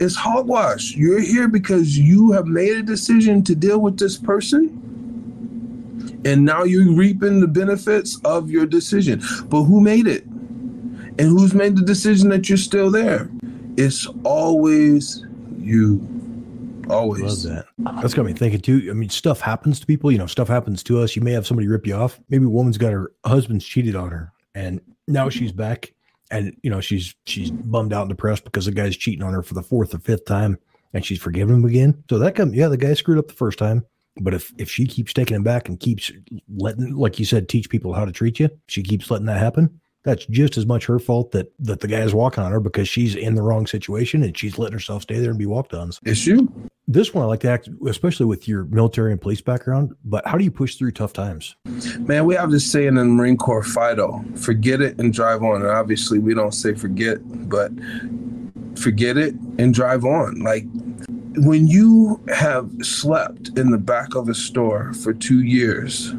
It's 0.00 0.14
hogwash. 0.14 0.94
You're 0.94 1.20
here 1.20 1.48
because 1.48 1.98
you 1.98 2.30
have 2.30 2.46
made 2.46 2.76
a 2.76 2.82
decision 2.84 3.42
to 3.42 3.56
deal 3.56 3.80
with 3.80 3.98
this 3.98 4.16
person 4.16 4.78
and 6.24 6.44
now 6.44 6.62
you're 6.62 6.92
reaping 6.94 7.40
the 7.40 7.48
benefits 7.48 8.20
of 8.24 8.48
your 8.48 8.64
decision. 8.64 9.24
But 9.48 9.64
who 9.64 9.80
made 9.80 10.06
it? 10.06 10.24
And 10.24 11.22
who's 11.30 11.52
made 11.52 11.76
the 11.76 11.84
decision 11.84 12.28
that 12.28 12.48
you're 12.48 12.58
still 12.58 12.92
there? 12.92 13.28
It's 13.78 14.08
always 14.24 15.24
you. 15.56 16.04
Always. 16.90 17.46
Love 17.46 17.64
that. 17.78 18.00
That's 18.02 18.12
got 18.12 18.26
me 18.26 18.32
thinking 18.32 18.60
too. 18.60 18.88
I 18.90 18.92
mean, 18.92 19.08
stuff 19.08 19.40
happens 19.40 19.78
to 19.78 19.86
people. 19.86 20.10
You 20.10 20.18
know, 20.18 20.26
stuff 20.26 20.48
happens 20.48 20.82
to 20.82 21.00
us. 21.00 21.14
You 21.14 21.22
may 21.22 21.30
have 21.30 21.46
somebody 21.46 21.68
rip 21.68 21.86
you 21.86 21.94
off. 21.94 22.18
Maybe 22.28 22.44
a 22.44 22.48
woman's 22.48 22.76
got 22.76 22.90
her 22.92 23.12
husband's 23.24 23.64
cheated 23.64 23.94
on 23.94 24.10
her, 24.10 24.32
and 24.52 24.80
now 25.06 25.28
she's 25.28 25.52
back, 25.52 25.94
and 26.32 26.56
you 26.62 26.70
know 26.70 26.80
she's 26.80 27.14
she's 27.26 27.52
bummed 27.52 27.92
out 27.92 28.02
and 28.02 28.08
depressed 28.08 28.42
because 28.42 28.64
the 28.64 28.72
guy's 28.72 28.96
cheating 28.96 29.22
on 29.22 29.32
her 29.32 29.44
for 29.44 29.54
the 29.54 29.62
fourth 29.62 29.94
or 29.94 30.00
fifth 30.00 30.24
time, 30.24 30.58
and 30.92 31.06
she's 31.06 31.20
forgiven 31.20 31.54
him 31.54 31.64
again. 31.64 32.02
So 32.10 32.18
that 32.18 32.34
come, 32.34 32.52
yeah, 32.54 32.66
the 32.66 32.76
guy 32.76 32.94
screwed 32.94 33.18
up 33.18 33.28
the 33.28 33.34
first 33.34 33.60
time. 33.60 33.86
But 34.20 34.34
if 34.34 34.52
if 34.58 34.68
she 34.68 34.86
keeps 34.86 35.12
taking 35.12 35.36
him 35.36 35.44
back 35.44 35.68
and 35.68 35.78
keeps 35.78 36.10
letting, 36.56 36.96
like 36.96 37.20
you 37.20 37.24
said, 37.24 37.48
teach 37.48 37.70
people 37.70 37.92
how 37.92 38.04
to 38.04 38.10
treat 38.10 38.40
you, 38.40 38.50
she 38.66 38.82
keeps 38.82 39.08
letting 39.08 39.26
that 39.26 39.38
happen 39.38 39.78
that's 40.08 40.24
just 40.26 40.56
as 40.56 40.64
much 40.64 40.86
her 40.86 40.98
fault 40.98 41.32
that 41.32 41.52
that 41.58 41.80
the 41.80 41.88
guy 41.88 42.00
is 42.00 42.14
walking 42.14 42.42
on 42.42 42.50
her 42.50 42.60
because 42.60 42.88
she's 42.88 43.14
in 43.14 43.34
the 43.34 43.42
wrong 43.42 43.66
situation 43.66 44.22
and 44.22 44.36
she's 44.36 44.58
letting 44.58 44.72
herself 44.72 45.02
stay 45.02 45.18
there 45.18 45.30
and 45.30 45.38
be 45.38 45.46
walked 45.46 45.74
on. 45.74 45.90
Issue. 46.04 46.48
This 46.86 47.12
one 47.12 47.22
I 47.22 47.26
like 47.26 47.40
to 47.40 47.50
act, 47.50 47.68
especially 47.86 48.24
with 48.24 48.48
your 48.48 48.64
military 48.64 49.12
and 49.12 49.20
police 49.20 49.42
background. 49.42 49.94
But 50.06 50.26
how 50.26 50.38
do 50.38 50.44
you 50.44 50.50
push 50.50 50.76
through 50.76 50.92
tough 50.92 51.12
times? 51.12 51.54
Man, 51.98 52.24
we 52.24 52.34
have 52.34 52.50
this 52.50 52.70
saying 52.70 52.88
in 52.88 52.94
the 52.94 53.04
Marine 53.04 53.36
Corps, 53.36 53.62
"Fido, 53.62 54.24
forget 54.34 54.80
it 54.80 54.98
and 54.98 55.12
drive 55.12 55.42
on." 55.42 55.60
And 55.60 55.70
obviously, 55.70 56.18
we 56.18 56.32
don't 56.32 56.54
say 56.54 56.72
forget, 56.72 57.18
but 57.48 57.70
forget 58.76 59.18
it 59.18 59.34
and 59.58 59.74
drive 59.74 60.04
on. 60.06 60.40
Like 60.40 60.64
when 61.36 61.68
you 61.68 62.20
have 62.34 62.70
slept 62.80 63.58
in 63.58 63.70
the 63.70 63.78
back 63.78 64.14
of 64.14 64.28
a 64.28 64.34
store 64.34 64.92
for 64.94 65.12
two 65.12 65.42
years 65.42 66.14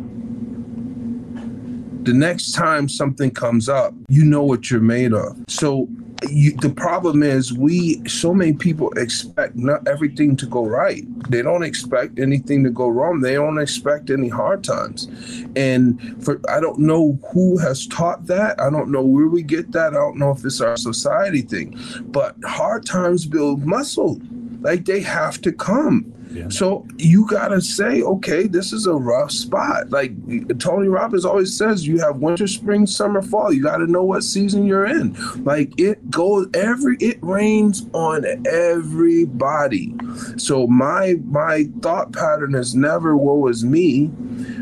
the 2.09 2.17
next 2.17 2.53
time 2.53 2.89
something 2.89 3.29
comes 3.29 3.69
up, 3.69 3.93
you 4.07 4.25
know 4.25 4.41
what 4.41 4.71
you're 4.71 4.81
made 4.81 5.13
of. 5.13 5.37
So 5.47 5.87
you, 6.27 6.55
the 6.55 6.71
problem 6.71 7.21
is 7.21 7.53
we 7.53 8.03
so 8.07 8.33
many 8.33 8.53
people 8.53 8.91
expect 8.93 9.55
not 9.55 9.87
everything 9.87 10.35
to 10.37 10.47
go 10.47 10.65
right. 10.65 11.03
They 11.29 11.43
don't 11.43 11.61
expect 11.61 12.17
anything 12.17 12.63
to 12.63 12.71
go 12.71 12.89
wrong. 12.89 13.19
They 13.19 13.35
don't 13.35 13.59
expect 13.59 14.09
any 14.09 14.27
hard 14.27 14.63
times. 14.63 15.07
And 15.55 16.01
for 16.23 16.41
i 16.49 16.59
don't 16.59 16.79
know 16.79 17.19
who 17.31 17.59
has 17.59 17.85
taught 17.85 18.25
that. 18.25 18.59
I 18.59 18.71
don't 18.71 18.91
know 18.91 19.03
where 19.03 19.27
we 19.27 19.43
get 19.43 19.71
that. 19.73 19.93
I 19.93 19.97
don't 19.97 20.17
know 20.17 20.31
if 20.31 20.43
it's 20.43 20.61
our 20.61 20.77
society 20.77 21.43
thing. 21.43 21.77
But 22.07 22.35
hard 22.43 22.87
times 22.87 23.27
build 23.27 23.67
muscle. 23.67 24.19
Like 24.61 24.85
they 24.85 25.01
have 25.01 25.41
to 25.41 25.51
come 25.51 26.11
so 26.49 26.85
you 26.97 27.27
gotta 27.27 27.61
say, 27.61 28.01
okay, 28.01 28.47
this 28.47 28.71
is 28.71 28.85
a 28.85 28.93
rough 28.93 29.31
spot. 29.31 29.89
Like 29.89 30.11
Tony 30.59 30.87
Robbins 30.87 31.25
always 31.25 31.55
says, 31.55 31.87
you 31.87 31.99
have 31.99 32.17
winter, 32.17 32.47
spring, 32.47 32.85
summer, 32.85 33.21
fall. 33.21 33.51
You 33.51 33.63
gotta 33.63 33.87
know 33.87 34.03
what 34.03 34.23
season 34.23 34.65
you're 34.65 34.85
in. 34.85 35.15
Like 35.43 35.79
it 35.79 36.09
goes 36.11 36.47
every 36.53 36.97
it 36.99 37.17
rains 37.21 37.87
on 37.93 38.25
everybody. 38.47 39.93
So 40.37 40.67
my 40.67 41.15
my 41.25 41.67
thought 41.81 42.13
pattern 42.13 42.55
is 42.55 42.75
never 42.75 43.17
woe 43.17 43.47
is 43.47 43.63
me. 43.63 44.07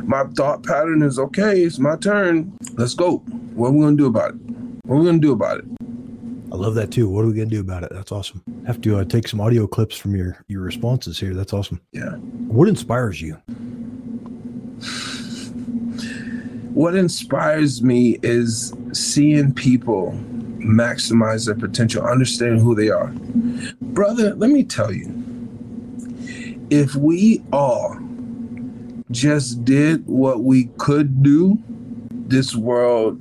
My 0.03 0.23
thought 0.35 0.63
pattern 0.63 1.01
is 1.01 1.19
okay, 1.19 1.63
it's 1.63 1.79
my 1.79 1.97
turn. 1.97 2.55
Let's 2.73 2.93
go. 2.93 3.17
What 3.55 3.69
are 3.69 3.71
we 3.71 3.81
gonna 3.81 3.97
do 3.97 4.05
about 4.05 4.35
it? 4.35 4.41
What 4.85 4.95
are 4.95 4.99
we 4.99 5.05
gonna 5.05 5.19
do 5.19 5.33
about 5.33 5.59
it? 5.59 5.76
I 6.51 6.55
love 6.55 6.75
that 6.75 6.91
too. 6.91 7.09
What 7.09 7.25
are 7.25 7.27
we 7.27 7.33
gonna 7.33 7.47
do 7.47 7.59
about 7.59 7.83
it? 7.83 7.91
That's 7.91 8.11
awesome. 8.11 8.41
Have 8.65 8.81
to 8.81 8.99
uh, 8.99 9.03
take 9.05 9.27
some 9.27 9.41
audio 9.41 9.67
clips 9.67 9.97
from 9.97 10.15
your 10.15 10.43
your 10.47 10.61
responses 10.61 11.19
here. 11.19 11.33
That's 11.33 11.53
awesome. 11.53 11.81
Yeah. 11.91 12.11
What 12.47 12.67
inspires 12.67 13.21
you? 13.21 13.33
What 16.73 16.95
inspires 16.95 17.81
me 17.81 18.19
is 18.21 18.73
seeing 18.93 19.53
people 19.53 20.11
maximize 20.59 21.45
their 21.45 21.55
potential, 21.55 22.03
understanding 22.03 22.59
who 22.59 22.75
they 22.75 22.89
are. 22.89 23.07
Brother, 23.81 24.35
let 24.35 24.49
me 24.49 24.63
tell 24.63 24.91
you, 24.91 25.11
if 26.69 26.95
we 26.95 27.41
all 27.51 27.97
just 29.11 29.63
did 29.65 30.05
what 30.05 30.43
we 30.43 30.65
could 30.77 31.23
do, 31.23 31.57
this 32.09 32.55
world 32.55 33.19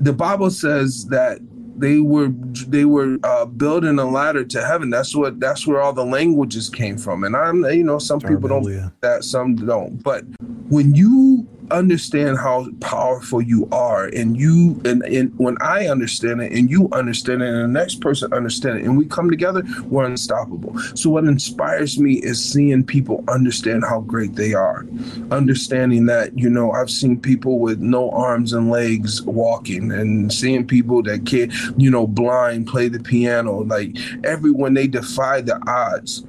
the 0.00 0.12
Bible 0.12 0.50
says 0.50 1.06
that 1.06 1.38
they 1.78 2.00
were 2.00 2.28
they 2.68 2.84
were 2.84 3.18
uh, 3.22 3.44
building 3.44 3.98
a 3.98 4.04
ladder 4.04 4.44
to 4.44 4.64
heaven. 4.64 4.90
That's 4.90 5.14
what 5.14 5.40
that's 5.40 5.66
where 5.66 5.80
all 5.80 5.92
the 5.92 6.04
languages 6.04 6.70
came 6.70 6.96
from. 6.96 7.24
And 7.24 7.36
I'm 7.36 7.64
you 7.64 7.84
know 7.84 7.98
some 7.98 8.20
people 8.20 8.48
don't 8.48 8.92
that 9.00 9.24
some 9.24 9.56
don't. 9.56 10.02
But 10.02 10.24
when 10.68 10.94
you 10.94 11.46
understand 11.70 12.38
how 12.38 12.68
powerful 12.80 13.40
you 13.42 13.68
are 13.72 14.06
and 14.06 14.36
you 14.36 14.80
and, 14.84 15.02
and 15.04 15.36
when 15.38 15.56
i 15.60 15.86
understand 15.86 16.40
it 16.40 16.52
and 16.52 16.70
you 16.70 16.88
understand 16.92 17.42
it 17.42 17.48
and 17.48 17.62
the 17.62 17.80
next 17.80 18.00
person 18.00 18.32
understand 18.32 18.78
it 18.78 18.84
and 18.84 18.96
we 18.96 19.04
come 19.06 19.30
together 19.30 19.62
we're 19.84 20.04
unstoppable. 20.04 20.78
So 20.94 21.10
what 21.10 21.24
inspires 21.24 21.98
me 21.98 22.14
is 22.14 22.42
seeing 22.42 22.84
people 22.84 23.24
understand 23.28 23.84
how 23.84 24.00
great 24.00 24.34
they 24.34 24.54
are. 24.54 24.86
Understanding 25.30 26.06
that 26.06 26.36
you 26.38 26.50
know 26.50 26.72
i've 26.72 26.90
seen 26.90 27.20
people 27.20 27.58
with 27.58 27.80
no 27.80 28.10
arms 28.10 28.52
and 28.52 28.70
legs 28.70 29.22
walking 29.22 29.92
and 29.92 30.32
seeing 30.32 30.66
people 30.66 31.02
that 31.04 31.26
can't 31.26 31.52
you 31.76 31.90
know 31.90 32.06
blind 32.06 32.66
play 32.66 32.88
the 32.88 33.00
piano 33.00 33.62
like 33.62 33.96
everyone 34.24 34.74
they 34.74 34.86
defy 34.86 35.40
the 35.40 35.60
odds. 35.66 36.24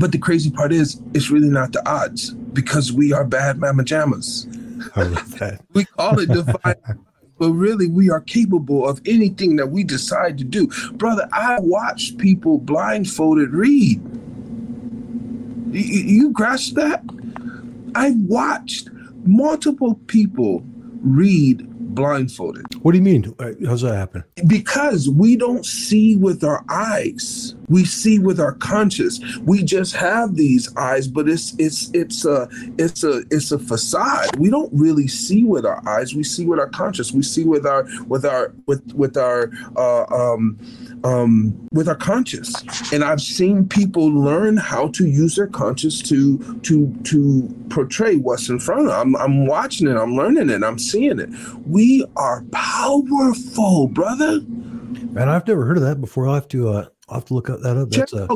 But 0.00 0.12
the 0.12 0.18
crazy 0.18 0.50
part 0.50 0.72
is 0.72 1.00
it's 1.14 1.30
really 1.30 1.48
not 1.48 1.72
the 1.72 1.88
odds 1.88 2.30
because 2.30 2.92
we 2.92 3.12
are 3.12 3.24
bad 3.24 3.58
mama 3.58 3.84
jammas 3.84 4.46
We 5.74 5.84
call 5.84 6.18
it 6.18 6.28
divine, 6.28 6.98
but 7.38 7.50
really 7.50 7.88
we 7.88 8.10
are 8.10 8.20
capable 8.20 8.88
of 8.88 9.00
anything 9.06 9.56
that 9.56 9.70
we 9.70 9.84
decide 9.84 10.38
to 10.38 10.44
do. 10.44 10.68
Brother, 10.92 11.28
I 11.32 11.58
watched 11.60 12.18
people 12.18 12.58
blindfolded 12.58 13.50
read. 13.50 14.00
You, 15.70 15.82
you 15.82 16.30
grasp 16.32 16.74
that? 16.74 17.02
I 17.94 18.12
watched 18.16 18.88
multiple 19.24 19.94
people 20.06 20.62
read 21.02 21.66
blindfolded. 21.94 22.66
What 22.82 22.92
do 22.92 22.98
you 22.98 23.04
mean? 23.04 23.34
Uh, 23.38 23.52
how's 23.66 23.82
that 23.82 23.94
happen? 23.94 24.24
Because 24.46 25.08
we 25.08 25.36
don't 25.36 25.64
see 25.64 26.16
with 26.16 26.44
our 26.44 26.64
eyes. 26.68 27.54
We 27.68 27.84
see 27.84 28.18
with 28.18 28.40
our 28.40 28.52
conscience. 28.52 29.20
We 29.38 29.62
just 29.62 29.94
have 29.96 30.36
these 30.36 30.74
eyes, 30.76 31.08
but 31.08 31.28
it's 31.28 31.54
it's 31.58 31.90
it's 31.94 32.24
a 32.24 32.48
it's 32.78 33.04
a 33.04 33.22
it's 33.30 33.52
a 33.52 33.58
facade. 33.58 34.36
We 34.38 34.50
don't 34.50 34.72
really 34.72 35.08
see 35.08 35.44
with 35.44 35.64
our 35.64 35.86
eyes. 35.88 36.14
We 36.14 36.24
see 36.24 36.44
with 36.44 36.58
our 36.58 36.68
conscience. 36.68 37.12
We 37.12 37.22
see 37.22 37.44
with 37.44 37.66
our 37.66 37.86
with 38.06 38.24
our 38.24 38.52
with 38.66 38.92
with 38.94 39.16
our 39.16 39.50
uh, 39.76 40.04
um 40.04 40.58
um, 41.04 41.68
with 41.72 41.88
our 41.88 41.94
conscience. 41.94 42.54
And 42.92 43.04
I've 43.04 43.20
seen 43.20 43.68
people 43.68 44.06
learn 44.06 44.56
how 44.56 44.88
to 44.88 45.06
use 45.06 45.36
their 45.36 45.46
conscience 45.46 46.00
to 46.02 46.38
to 46.62 46.92
to 47.04 47.66
portray 47.68 48.16
what's 48.16 48.48
in 48.48 48.58
front 48.58 48.82
of 48.82 48.86
them. 48.86 49.14
I'm, 49.14 49.16
I'm 49.16 49.46
watching 49.46 49.86
it, 49.86 49.96
I'm 49.96 50.16
learning 50.16 50.50
it, 50.50 50.64
I'm 50.64 50.78
seeing 50.78 51.20
it. 51.20 51.28
We 51.66 52.04
are 52.16 52.42
powerful, 52.50 53.88
brother. 53.88 54.40
Man, 54.40 55.28
I've 55.28 55.46
never 55.46 55.64
heard 55.64 55.76
of 55.76 55.82
that 55.84 56.00
before. 56.00 56.26
I'll 56.26 56.34
have 56.34 56.48
to 56.48 56.70
uh, 56.70 56.86
I'll 57.08 57.16
have 57.16 57.26
to 57.26 57.34
look 57.34 57.50
up 57.50 57.60
that 57.60 57.76
up. 57.76 57.90
That's 57.90 58.12
a 58.14 58.28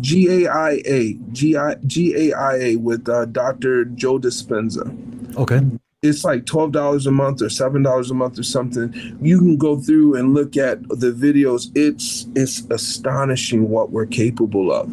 G 0.00 0.44
A 0.44 0.50
I 0.50 0.82
A 0.84 1.14
G 1.32 1.56
I 1.56 1.74
G 1.86 2.30
A 2.30 2.36
I 2.36 2.54
A 2.56 2.76
with 2.76 3.08
uh, 3.08 3.26
Dr. 3.26 3.84
Joe 3.84 4.18
Dispenza. 4.18 5.36
Okay 5.36 5.60
it's 6.02 6.24
like 6.24 6.46
twelve 6.46 6.72
dollars 6.72 7.06
a 7.06 7.10
month 7.10 7.42
or 7.42 7.48
seven 7.48 7.82
dollars 7.82 8.10
a 8.10 8.14
month 8.14 8.38
or 8.38 8.44
something. 8.44 8.92
You 9.20 9.38
can 9.38 9.56
go 9.56 9.78
through 9.80 10.14
and 10.14 10.34
look 10.34 10.56
at 10.56 10.82
the 10.88 11.12
videos. 11.12 11.70
It's 11.74 12.26
it's 12.34 12.62
astonishing 12.70 13.68
what 13.68 13.90
we're 13.90 14.06
capable 14.06 14.72
of. 14.72 14.88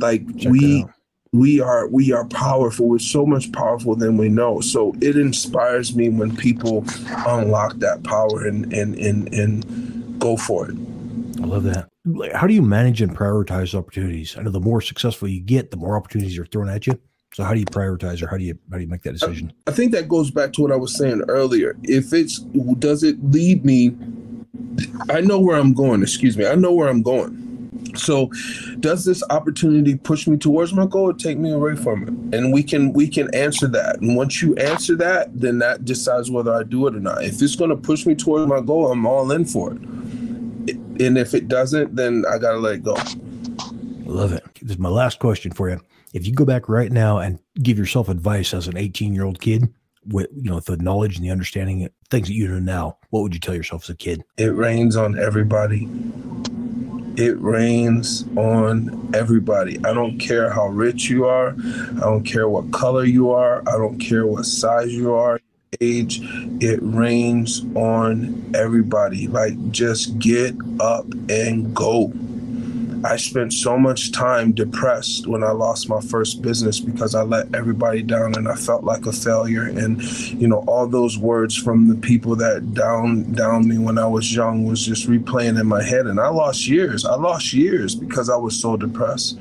Like 0.00 0.26
Check 0.38 0.52
we 0.52 0.86
we 1.32 1.60
are 1.60 1.88
we 1.88 2.12
are 2.12 2.26
powerful. 2.26 2.88
We're 2.88 2.98
so 2.98 3.24
much 3.24 3.50
powerful 3.52 3.96
than 3.96 4.16
we 4.16 4.28
know. 4.28 4.60
So 4.60 4.94
it 5.00 5.16
inspires 5.16 5.96
me 5.96 6.08
when 6.10 6.36
people 6.36 6.84
unlock 7.26 7.76
that 7.78 8.02
power 8.04 8.46
and 8.46 8.72
and 8.72 8.94
and 8.96 9.32
and 9.32 10.20
go 10.20 10.36
for 10.36 10.68
it. 10.68 10.76
I 11.40 11.46
love 11.46 11.64
that. 11.64 11.88
How 12.34 12.46
do 12.46 12.54
you 12.54 12.62
manage 12.62 13.02
and 13.02 13.16
prioritize 13.16 13.74
opportunities? 13.74 14.36
I 14.38 14.42
know 14.42 14.50
the 14.50 14.60
more 14.60 14.80
successful 14.80 15.28
you 15.28 15.40
get, 15.40 15.70
the 15.70 15.76
more 15.76 15.96
opportunities 15.96 16.38
are 16.38 16.46
thrown 16.46 16.68
at 16.68 16.86
you. 16.86 17.00
So 17.32 17.44
how 17.44 17.52
do 17.52 17.60
you 17.60 17.66
prioritize 17.66 18.22
or 18.22 18.28
how 18.28 18.38
do 18.38 18.44
you 18.44 18.58
how 18.70 18.76
do 18.76 18.82
you 18.82 18.88
make 18.88 19.02
that 19.02 19.12
decision? 19.12 19.52
I 19.66 19.70
think 19.72 19.92
that 19.92 20.08
goes 20.08 20.30
back 20.30 20.52
to 20.54 20.62
what 20.62 20.72
I 20.72 20.76
was 20.76 20.96
saying 20.96 21.22
earlier. 21.28 21.76
If 21.82 22.12
it's 22.12 22.38
does 22.78 23.02
it 23.02 23.16
lead 23.22 23.64
me 23.64 23.94
I 25.10 25.20
know 25.20 25.38
where 25.38 25.56
I'm 25.56 25.72
going, 25.72 26.02
excuse 26.02 26.36
me. 26.36 26.46
I 26.46 26.54
know 26.54 26.72
where 26.72 26.88
I'm 26.88 27.02
going. 27.02 27.42
So 27.94 28.30
does 28.80 29.04
this 29.04 29.22
opportunity 29.30 29.96
push 29.96 30.26
me 30.26 30.36
towards 30.36 30.72
my 30.72 30.86
goal 30.86 31.10
or 31.10 31.12
take 31.12 31.38
me 31.38 31.50
away 31.50 31.76
from 31.76 32.02
it? 32.02 32.36
And 32.36 32.52
we 32.52 32.62
can 32.62 32.92
we 32.92 33.08
can 33.08 33.32
answer 33.34 33.68
that. 33.68 34.00
And 34.00 34.16
once 34.16 34.42
you 34.42 34.54
answer 34.56 34.96
that, 34.96 35.38
then 35.38 35.58
that 35.60 35.84
decides 35.84 36.30
whether 36.30 36.52
I 36.54 36.62
do 36.62 36.86
it 36.86 36.94
or 36.94 37.00
not. 37.00 37.24
If 37.24 37.40
it's 37.40 37.56
going 37.56 37.70
to 37.70 37.76
push 37.76 38.06
me 38.06 38.14
towards 38.14 38.46
my 38.46 38.60
goal, 38.60 38.90
I'm 38.90 39.06
all 39.06 39.30
in 39.32 39.44
for 39.44 39.72
it. 39.72 39.78
And 39.78 41.18
if 41.18 41.34
it 41.34 41.48
doesn't, 41.48 41.94
then 41.94 42.24
I 42.30 42.38
got 42.38 42.52
to 42.52 42.58
let 42.58 42.74
it 42.74 42.82
go. 42.82 42.96
Love 44.04 44.32
it. 44.32 44.44
This 44.60 44.72
is 44.72 44.78
my 44.78 44.88
last 44.88 45.18
question 45.18 45.52
for 45.52 45.70
you 45.70 45.80
if 46.12 46.26
you 46.26 46.32
go 46.32 46.44
back 46.44 46.68
right 46.68 46.92
now 46.92 47.18
and 47.18 47.38
give 47.62 47.78
yourself 47.78 48.08
advice 48.08 48.54
as 48.54 48.68
an 48.68 48.76
18 48.76 49.14
year 49.14 49.24
old 49.24 49.40
kid 49.40 49.72
with 50.08 50.28
you 50.34 50.50
know 50.50 50.60
the 50.60 50.76
knowledge 50.76 51.16
and 51.16 51.24
the 51.24 51.30
understanding 51.30 51.88
things 52.10 52.28
that 52.28 52.34
you 52.34 52.48
know 52.48 52.60
now 52.60 52.96
what 53.10 53.22
would 53.22 53.34
you 53.34 53.40
tell 53.40 53.54
yourself 53.54 53.84
as 53.84 53.90
a 53.90 53.96
kid? 53.96 54.22
It 54.36 54.54
rains 54.54 54.96
on 54.96 55.18
everybody. 55.18 55.88
It 57.16 57.40
rains 57.40 58.24
on 58.36 59.10
everybody. 59.14 59.78
I 59.84 59.94
don't 59.94 60.18
care 60.18 60.50
how 60.50 60.68
rich 60.68 61.08
you 61.08 61.24
are. 61.24 61.56
I 61.96 62.00
don't 62.00 62.24
care 62.24 62.48
what 62.48 62.70
color 62.72 63.04
you 63.04 63.30
are. 63.30 63.62
I 63.66 63.78
don't 63.78 63.98
care 63.98 64.26
what 64.26 64.44
size 64.44 64.92
you 64.92 65.14
are 65.14 65.40
age. 65.80 66.20
It 66.60 66.78
rains 66.82 67.64
on 67.74 68.52
everybody. 68.54 69.28
Like 69.28 69.70
just 69.70 70.18
get 70.18 70.54
up 70.80 71.06
and 71.28 71.74
go 71.74 72.12
I 73.06 73.16
spent 73.16 73.52
so 73.52 73.78
much 73.78 74.10
time 74.10 74.52
depressed 74.52 75.28
when 75.28 75.44
I 75.44 75.52
lost 75.52 75.88
my 75.88 76.00
first 76.00 76.42
business 76.42 76.80
because 76.80 77.14
I 77.14 77.22
let 77.22 77.54
everybody 77.54 78.02
down 78.02 78.36
and 78.36 78.48
I 78.48 78.56
felt 78.56 78.82
like 78.82 79.06
a 79.06 79.12
failure. 79.12 79.62
And, 79.62 80.02
you 80.32 80.48
know, 80.48 80.64
all 80.66 80.88
those 80.88 81.16
words 81.16 81.56
from 81.56 81.86
the 81.86 81.94
people 81.94 82.34
that 82.36 82.74
down 82.74 83.32
down 83.32 83.68
me 83.68 83.78
when 83.78 83.96
I 83.96 84.06
was 84.06 84.34
young 84.34 84.64
was 84.64 84.84
just 84.84 85.08
replaying 85.08 85.60
in 85.60 85.66
my 85.68 85.82
head. 85.82 86.06
And 86.06 86.18
I 86.18 86.28
lost 86.28 86.66
years. 86.66 87.04
I 87.04 87.14
lost 87.14 87.52
years 87.52 87.94
because 87.94 88.28
I 88.28 88.36
was 88.36 88.60
so 88.60 88.76
depressed. 88.76 89.38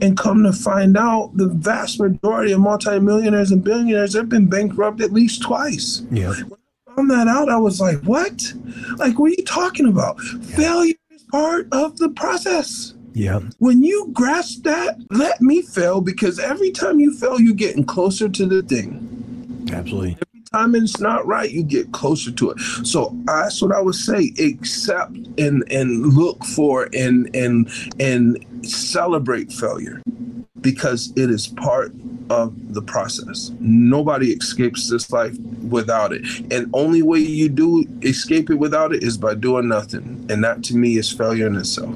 And 0.00 0.16
come 0.16 0.42
to 0.44 0.52
find 0.52 0.96
out, 0.96 1.32
the 1.34 1.48
vast 1.48 2.00
majority 2.00 2.52
of 2.52 2.60
multimillionaires 2.60 3.50
and 3.50 3.62
billionaires 3.62 4.14
have 4.14 4.30
been 4.30 4.48
bankrupt 4.48 5.02
at 5.02 5.12
least 5.12 5.42
twice. 5.42 6.02
Yeah. 6.10 6.30
When 6.30 6.58
I 6.86 6.94
found 6.94 7.10
that 7.10 7.28
out, 7.28 7.50
I 7.50 7.58
was 7.58 7.78
like, 7.78 8.00
what? 8.04 8.54
Like, 8.96 9.18
what 9.18 9.26
are 9.26 9.34
you 9.36 9.44
talking 9.44 9.86
about? 9.86 10.16
Yeah. 10.18 10.56
Failure 10.56 10.94
part 11.30 11.68
of 11.72 11.98
the 11.98 12.08
process. 12.10 12.94
Yeah. 13.12 13.40
When 13.58 13.82
you 13.82 14.10
grasp 14.12 14.64
that, 14.64 14.98
let 15.10 15.40
me 15.40 15.62
fail 15.62 16.00
because 16.00 16.38
every 16.38 16.70
time 16.70 17.00
you 17.00 17.16
fail, 17.16 17.40
you're 17.40 17.54
getting 17.54 17.84
closer 17.84 18.28
to 18.28 18.46
the 18.46 18.62
thing. 18.62 19.68
Absolutely. 19.72 20.12
Every 20.12 20.44
time 20.52 20.74
it's 20.74 21.00
not 21.00 21.26
right, 21.26 21.50
you 21.50 21.62
get 21.62 21.92
closer 21.92 22.30
to 22.30 22.50
it. 22.50 22.60
So 22.84 23.16
that's 23.24 23.62
what 23.62 23.72
I 23.72 23.80
would 23.80 23.94
say. 23.94 24.32
Accept 24.38 25.16
and 25.38 25.64
and 25.70 26.14
look 26.14 26.44
for 26.44 26.90
and 26.92 27.34
and 27.34 27.70
and 27.98 28.44
celebrate 28.62 29.50
failure 29.50 30.02
because 30.60 31.12
it 31.16 31.30
is 31.30 31.48
part 31.48 31.92
of 32.30 32.74
the 32.74 32.82
process. 32.82 33.52
Nobody 33.60 34.32
escapes 34.32 34.90
this 34.90 35.10
life 35.12 35.38
without 35.68 36.12
it. 36.12 36.24
And 36.50 36.68
only 36.72 37.02
way 37.02 37.20
you 37.20 37.48
do 37.48 37.86
escape 38.02 38.50
it 38.50 38.56
without 38.56 38.94
it 38.94 39.02
is 39.02 39.16
by 39.16 39.34
doing 39.34 39.68
nothing. 39.68 40.26
And 40.28 40.42
that 40.42 40.64
to 40.64 40.76
me 40.76 40.96
is 40.96 41.12
failure 41.12 41.46
in 41.46 41.56
itself. 41.56 41.94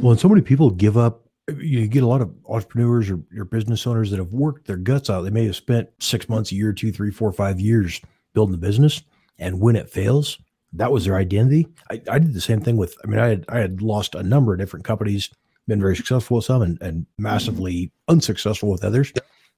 Well, 0.00 0.12
and 0.12 0.20
so 0.20 0.28
many 0.28 0.42
people 0.42 0.70
give 0.70 0.96
up. 0.96 1.24
You 1.58 1.86
get 1.86 2.02
a 2.02 2.06
lot 2.06 2.20
of 2.20 2.32
entrepreneurs 2.48 3.10
or 3.10 3.44
business 3.44 3.86
owners 3.86 4.10
that 4.10 4.18
have 4.18 4.32
worked 4.32 4.66
their 4.66 4.76
guts 4.76 5.10
out. 5.10 5.22
They 5.22 5.30
may 5.30 5.46
have 5.46 5.56
spent 5.56 5.88
six 5.98 6.28
months, 6.28 6.52
a 6.52 6.54
year, 6.54 6.72
two, 6.72 6.92
three, 6.92 7.10
four, 7.10 7.32
five 7.32 7.58
years 7.58 8.00
building 8.34 8.52
the 8.52 8.58
business. 8.58 9.02
And 9.38 9.60
when 9.60 9.76
it 9.76 9.88
fails, 9.88 10.38
that 10.74 10.92
was 10.92 11.06
their 11.06 11.16
identity. 11.16 11.66
I, 11.90 12.02
I 12.10 12.18
did 12.18 12.34
the 12.34 12.40
same 12.40 12.60
thing 12.60 12.76
with, 12.76 12.96
I 13.02 13.06
mean, 13.06 13.18
I 13.18 13.28
had, 13.28 13.44
I 13.48 13.58
had 13.58 13.80
lost 13.80 14.14
a 14.14 14.22
number 14.22 14.52
of 14.52 14.58
different 14.58 14.84
companies 14.84 15.30
been 15.68 15.80
very 15.80 15.96
successful 15.96 16.36
with 16.36 16.46
some 16.46 16.62
and, 16.62 16.80
and 16.82 17.06
massively 17.18 17.92
unsuccessful 18.08 18.70
with 18.70 18.84
others. 18.84 19.12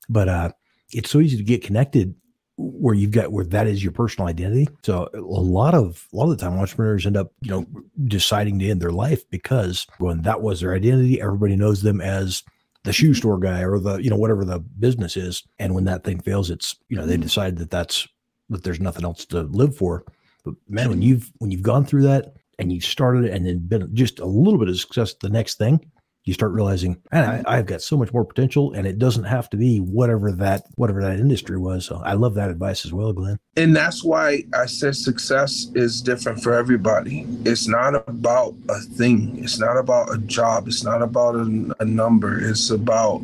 But 0.09 0.29
uh, 0.29 0.51
it's 0.91 1.11
so 1.11 1.21
easy 1.21 1.37
to 1.37 1.43
get 1.45 1.63
connected 1.63 2.15
where 2.61 2.95
you've 2.95 3.13
got 3.13 3.33
where 3.33 3.45
that 3.47 3.67
is 3.67 3.83
your 3.83 3.93
personal 3.93 4.29
identity. 4.29 4.69
So 4.83 5.09
a 5.15 5.19
lot 5.19 5.75
of 5.75 6.07
a 6.13 6.17
lot 6.17 6.25
of 6.25 6.31
the 6.31 6.37
time 6.37 6.59
entrepreneurs 6.59 7.07
end 7.07 7.17
up, 7.17 7.33
you 7.41 7.51
know, 7.51 7.67
deciding 8.05 8.59
to 8.59 8.69
end 8.69 8.83
their 8.83 8.91
life 8.91 9.29
because 9.31 9.87
when 9.99 10.23
that 10.23 10.43
was 10.43 10.61
their 10.61 10.75
identity, 10.75 11.21
everybody 11.21 11.57
knows 11.57 11.83
them 11.83 12.01
as 12.01 12.43
the 12.85 12.93
shoe 12.93 13.15
store 13.15 13.39
guy 13.39 13.63
or 13.63 13.79
the, 13.79 13.97
you 13.99 14.11
know, 14.11 14.17
whatever 14.17 14.45
the 14.45 14.59
business 14.59 15.17
is. 15.17 15.43
And 15.59 15.75
when 15.75 15.85
that 15.85 16.05
thing 16.05 16.21
fails, 16.21 16.51
it's, 16.51 16.77
you 16.89 16.97
know, 16.97 17.07
they 17.07 17.17
decide 17.17 17.57
that 17.59 17.71
that's 17.71 18.07
that 18.51 18.65
there's 18.65 18.81
nothing 18.81 19.05
else 19.05 19.25
to 19.27 19.43
live 19.43 19.77
for. 19.77 20.05
But 20.45 20.55
man, 20.69 20.91
when 20.91 21.03
you've 21.03 21.31
when 21.39 21.51
you've 21.51 21.63
gone 21.63 21.85
through 21.85 22.03
that 22.03 22.35
and 22.59 22.73
you've 22.73 22.85
started 22.85 23.27
and 23.27 23.47
then 23.47 23.59
been 23.61 23.95
just 23.95 24.19
a 24.19 24.27
little 24.27 24.59
bit 24.59 24.69
of 24.69 24.79
success 24.79 25.15
the 25.15 25.29
next 25.29 25.57
thing, 25.57 25.81
you 26.25 26.35
start 26.35 26.53
realizing, 26.53 27.01
I, 27.13 27.57
have 27.57 27.67
got 27.67 27.81
so 27.81 27.97
much 27.97 28.13
more 28.13 28.25
potential, 28.25 28.73
and 28.73 28.87
it 28.87 28.99
doesn't 28.99 29.25
have 29.25 29.49
to 29.51 29.57
be 29.57 29.79
whatever 29.79 30.31
that 30.33 30.65
whatever 30.75 31.01
that 31.03 31.19
industry 31.19 31.59
was. 31.59 31.87
So 31.87 32.03
I 32.05 32.13
love 32.13 32.35
that 32.35 32.51
advice 32.51 32.85
as 32.85 32.93
well, 32.93 33.13
Glenn. 33.13 33.39
And 33.57 33.75
that's 33.75 34.05
why 34.05 34.45
I 34.55 34.67
said 34.67 34.97
success 34.97 35.69
is 35.75 36.03
different 36.03 36.43
for 36.43 36.53
everybody. 36.53 37.27
It's 37.45 37.67
not 37.67 37.95
about 37.95 38.55
a 38.69 38.81
thing. 38.81 39.43
It's 39.43 39.59
not 39.59 39.79
about 39.79 40.13
a 40.15 40.19
job. 40.19 40.69
It's 40.69 40.85
not 40.85 41.01
about 41.01 41.37
a, 41.37 41.75
a 41.81 41.85
number. 41.85 42.39
It's 42.39 42.71
about 42.71 43.23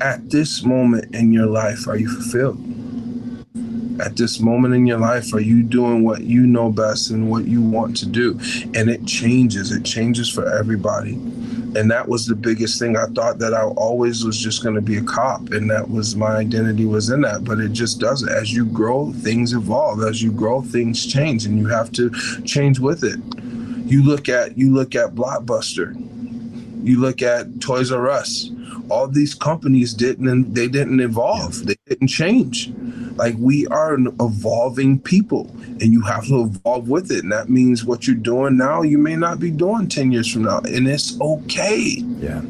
at 0.00 0.30
this 0.30 0.64
moment 0.64 1.14
in 1.14 1.32
your 1.32 1.46
life, 1.46 1.86
are 1.86 1.96
you 1.96 2.08
fulfilled? 2.08 2.58
At 4.00 4.16
this 4.16 4.40
moment 4.40 4.74
in 4.74 4.86
your 4.86 4.98
life, 4.98 5.34
are 5.34 5.40
you 5.40 5.62
doing 5.62 6.02
what 6.04 6.22
you 6.22 6.46
know 6.46 6.70
best 6.72 7.10
and 7.10 7.30
what 7.30 7.44
you 7.44 7.60
want 7.60 7.98
to 7.98 8.06
do? 8.06 8.40
And 8.74 8.88
it 8.88 9.04
changes. 9.04 9.72
It 9.72 9.84
changes 9.84 10.30
for 10.30 10.50
everybody 10.50 11.20
and 11.76 11.90
that 11.90 12.08
was 12.08 12.26
the 12.26 12.34
biggest 12.34 12.78
thing. 12.78 12.96
I 12.96 13.06
thought 13.06 13.38
that 13.38 13.54
i 13.54 13.62
always 13.62 14.24
was 14.24 14.38
just 14.38 14.62
going 14.62 14.74
to 14.74 14.80
be 14.80 14.96
a 14.96 15.02
cop 15.02 15.50
and 15.50 15.70
that 15.70 15.88
was 15.88 16.16
my 16.16 16.36
identity 16.36 16.84
was 16.84 17.10
in 17.10 17.20
that. 17.22 17.44
But 17.44 17.60
it 17.60 17.72
just 17.72 18.00
doesn't. 18.00 18.28
As 18.28 18.52
you 18.52 18.66
grow 18.66 19.12
things 19.12 19.52
evolve. 19.52 20.02
As 20.02 20.22
you 20.22 20.32
grow 20.32 20.62
things 20.62 21.06
change 21.06 21.46
and 21.46 21.58
you 21.58 21.66
have 21.68 21.92
to 21.92 22.10
change 22.44 22.80
with 22.80 23.04
it. 23.04 23.20
You 23.88 24.02
look 24.04 24.28
at 24.28 24.58
you 24.58 24.72
look 24.72 24.94
at 24.94 25.14
blockbuster. 25.14 25.94
You 26.84 27.00
look 27.00 27.22
at 27.22 27.60
toys 27.60 27.92
r 27.92 28.08
us. 28.10 28.50
All 28.88 29.06
these 29.06 29.34
companies 29.34 29.94
didn't 29.94 30.28
and 30.28 30.54
they 30.54 30.66
didn't 30.66 31.00
evolve. 31.00 31.66
They 31.66 31.76
didn't 31.86 32.08
change 32.08 32.72
like 33.20 33.34
we 33.38 33.66
are 33.66 33.92
an 33.92 34.06
evolving 34.18 34.98
people 34.98 35.54
and 35.58 35.92
you 35.92 36.00
have 36.00 36.26
to 36.26 36.44
evolve 36.44 36.88
with 36.88 37.12
it. 37.12 37.22
And 37.22 37.30
that 37.32 37.50
means 37.50 37.84
what 37.84 38.06
you're 38.06 38.16
doing 38.16 38.56
now, 38.56 38.80
you 38.80 38.96
may 38.96 39.14
not 39.14 39.38
be 39.38 39.50
doing 39.50 39.88
10 39.88 40.10
years 40.10 40.32
from 40.32 40.44
now. 40.44 40.60
And 40.60 40.88
it's 40.88 41.20
okay. 41.20 42.02
Yeah. 42.16 42.40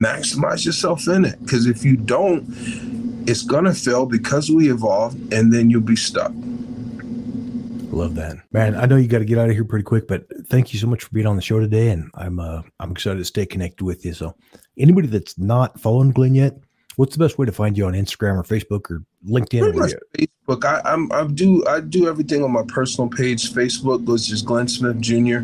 Maximize 0.00 0.64
yourself 0.64 1.08
in 1.08 1.24
it. 1.24 1.42
Because 1.42 1.66
if 1.66 1.84
you 1.84 1.96
don't, 1.96 2.46
it's 3.28 3.42
gonna 3.42 3.74
fail 3.74 4.06
because 4.06 4.52
we 4.52 4.70
evolve, 4.70 5.14
and 5.32 5.52
then 5.52 5.68
you'll 5.68 5.80
be 5.80 5.96
stuck. 5.96 6.32
Love 7.90 8.14
that, 8.14 8.36
man. 8.52 8.76
I 8.76 8.86
know 8.86 8.96
you 8.96 9.08
got 9.08 9.18
to 9.18 9.24
get 9.24 9.36
out 9.36 9.48
of 9.48 9.54
here 9.54 9.64
pretty 9.64 9.82
quick, 9.82 10.06
but 10.06 10.26
thank 10.46 10.72
you 10.72 10.78
so 10.78 10.86
much 10.86 11.02
for 11.02 11.10
being 11.10 11.26
on 11.26 11.36
the 11.36 11.42
show 11.42 11.58
today, 11.58 11.90
and 11.90 12.08
I'm 12.14 12.38
uh, 12.38 12.62
I'm 12.78 12.92
excited 12.92 13.18
to 13.18 13.24
stay 13.24 13.46
connected 13.46 13.84
with 13.84 14.06
you. 14.06 14.14
So, 14.14 14.36
anybody 14.78 15.08
that's 15.08 15.36
not 15.38 15.78
following 15.78 16.12
Glenn 16.12 16.34
yet, 16.34 16.56
what's 17.00 17.16
the 17.16 17.24
best 17.24 17.38
way 17.38 17.46
to 17.46 17.52
find 17.52 17.78
you 17.78 17.86
on 17.86 17.94
Instagram 17.94 18.36
or 18.36 18.42
Facebook 18.42 18.90
or 18.90 19.02
LinkedIn? 19.26 19.74
Or 19.74 19.88
Facebook. 20.14 20.66
I, 20.66 20.82
I'm 20.84 21.10
I 21.12 21.26
do 21.26 21.66
I 21.66 21.80
do 21.80 22.06
everything 22.06 22.44
on 22.44 22.52
my 22.52 22.62
personal 22.68 23.08
page. 23.08 23.54
Facebook 23.54 24.04
was 24.04 24.26
just 24.26 24.44
Glenn 24.44 24.68
Smith 24.68 25.00
Jr. 25.00 25.38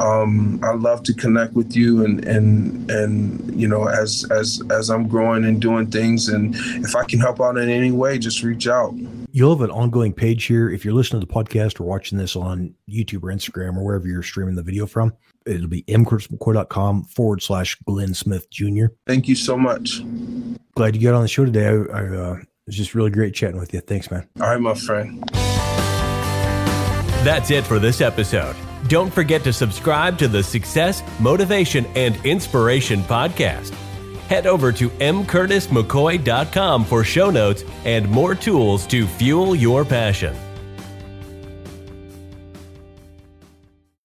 Um, 0.00 0.58
I 0.62 0.72
love 0.72 1.02
to 1.02 1.12
connect 1.12 1.52
with 1.52 1.76
you 1.76 2.02
and 2.06 2.24
and 2.24 2.90
and 2.90 3.60
you 3.60 3.68
know 3.68 3.88
as 3.88 4.26
as 4.30 4.62
as 4.70 4.88
I'm 4.88 5.06
growing 5.06 5.44
and 5.44 5.60
doing 5.60 5.90
things, 5.90 6.30
and 6.30 6.54
if 6.82 6.96
I 6.96 7.04
can 7.04 7.20
help 7.20 7.42
out 7.42 7.58
in 7.58 7.68
any 7.68 7.92
way, 7.92 8.18
just 8.18 8.42
reach 8.42 8.66
out. 8.66 8.94
You'll 9.34 9.56
have 9.56 9.62
an 9.62 9.70
ongoing 9.70 10.12
page 10.12 10.44
here. 10.44 10.68
If 10.68 10.84
you're 10.84 10.92
listening 10.92 11.22
to 11.22 11.26
the 11.26 11.32
podcast 11.32 11.80
or 11.80 11.84
watching 11.84 12.18
this 12.18 12.36
on 12.36 12.74
YouTube 12.86 13.22
or 13.22 13.32
Instagram 13.32 13.78
or 13.78 13.82
wherever 13.82 14.06
you're 14.06 14.22
streaming 14.22 14.56
the 14.56 14.62
video 14.62 14.86
from, 14.86 15.14
it'll 15.46 15.68
be 15.68 15.84
mcurtismccoy.com 15.84 17.04
forward 17.04 17.42
slash 17.42 17.76
Glenn 17.86 18.12
Smith 18.12 18.50
Jr. 18.50 18.86
Thank 19.06 19.28
you 19.28 19.34
so 19.34 19.56
much. 19.56 20.02
Glad 20.74 20.94
you 20.94 21.00
got 21.00 21.14
on 21.14 21.22
the 21.22 21.28
show 21.28 21.46
today. 21.46 21.66
I, 21.66 21.72
I 21.72 22.06
uh, 22.08 22.34
it 22.34 22.46
was 22.66 22.76
just 22.76 22.94
really 22.94 23.10
great 23.10 23.34
chatting 23.34 23.58
with 23.58 23.72
you. 23.72 23.80
Thanks, 23.80 24.10
man. 24.10 24.28
All 24.38 24.48
right, 24.48 24.60
my 24.60 24.74
friend. 24.74 25.24
That's 27.24 27.50
it 27.50 27.64
for 27.64 27.78
this 27.78 28.02
episode. 28.02 28.54
Don't 28.88 29.12
forget 29.12 29.42
to 29.44 29.52
subscribe 29.52 30.18
to 30.18 30.28
the 30.28 30.42
Success, 30.42 31.02
Motivation, 31.20 31.86
and 31.96 32.14
Inspiration 32.26 33.00
podcast. 33.04 33.74
Head 34.32 34.46
over 34.46 34.72
to 34.72 34.88
mcurtismccoy.com 34.88 36.86
for 36.86 37.04
show 37.04 37.28
notes 37.28 37.64
and 37.84 38.08
more 38.08 38.34
tools 38.34 38.86
to 38.86 39.06
fuel 39.06 39.54
your 39.54 39.84
passion. 39.84 40.34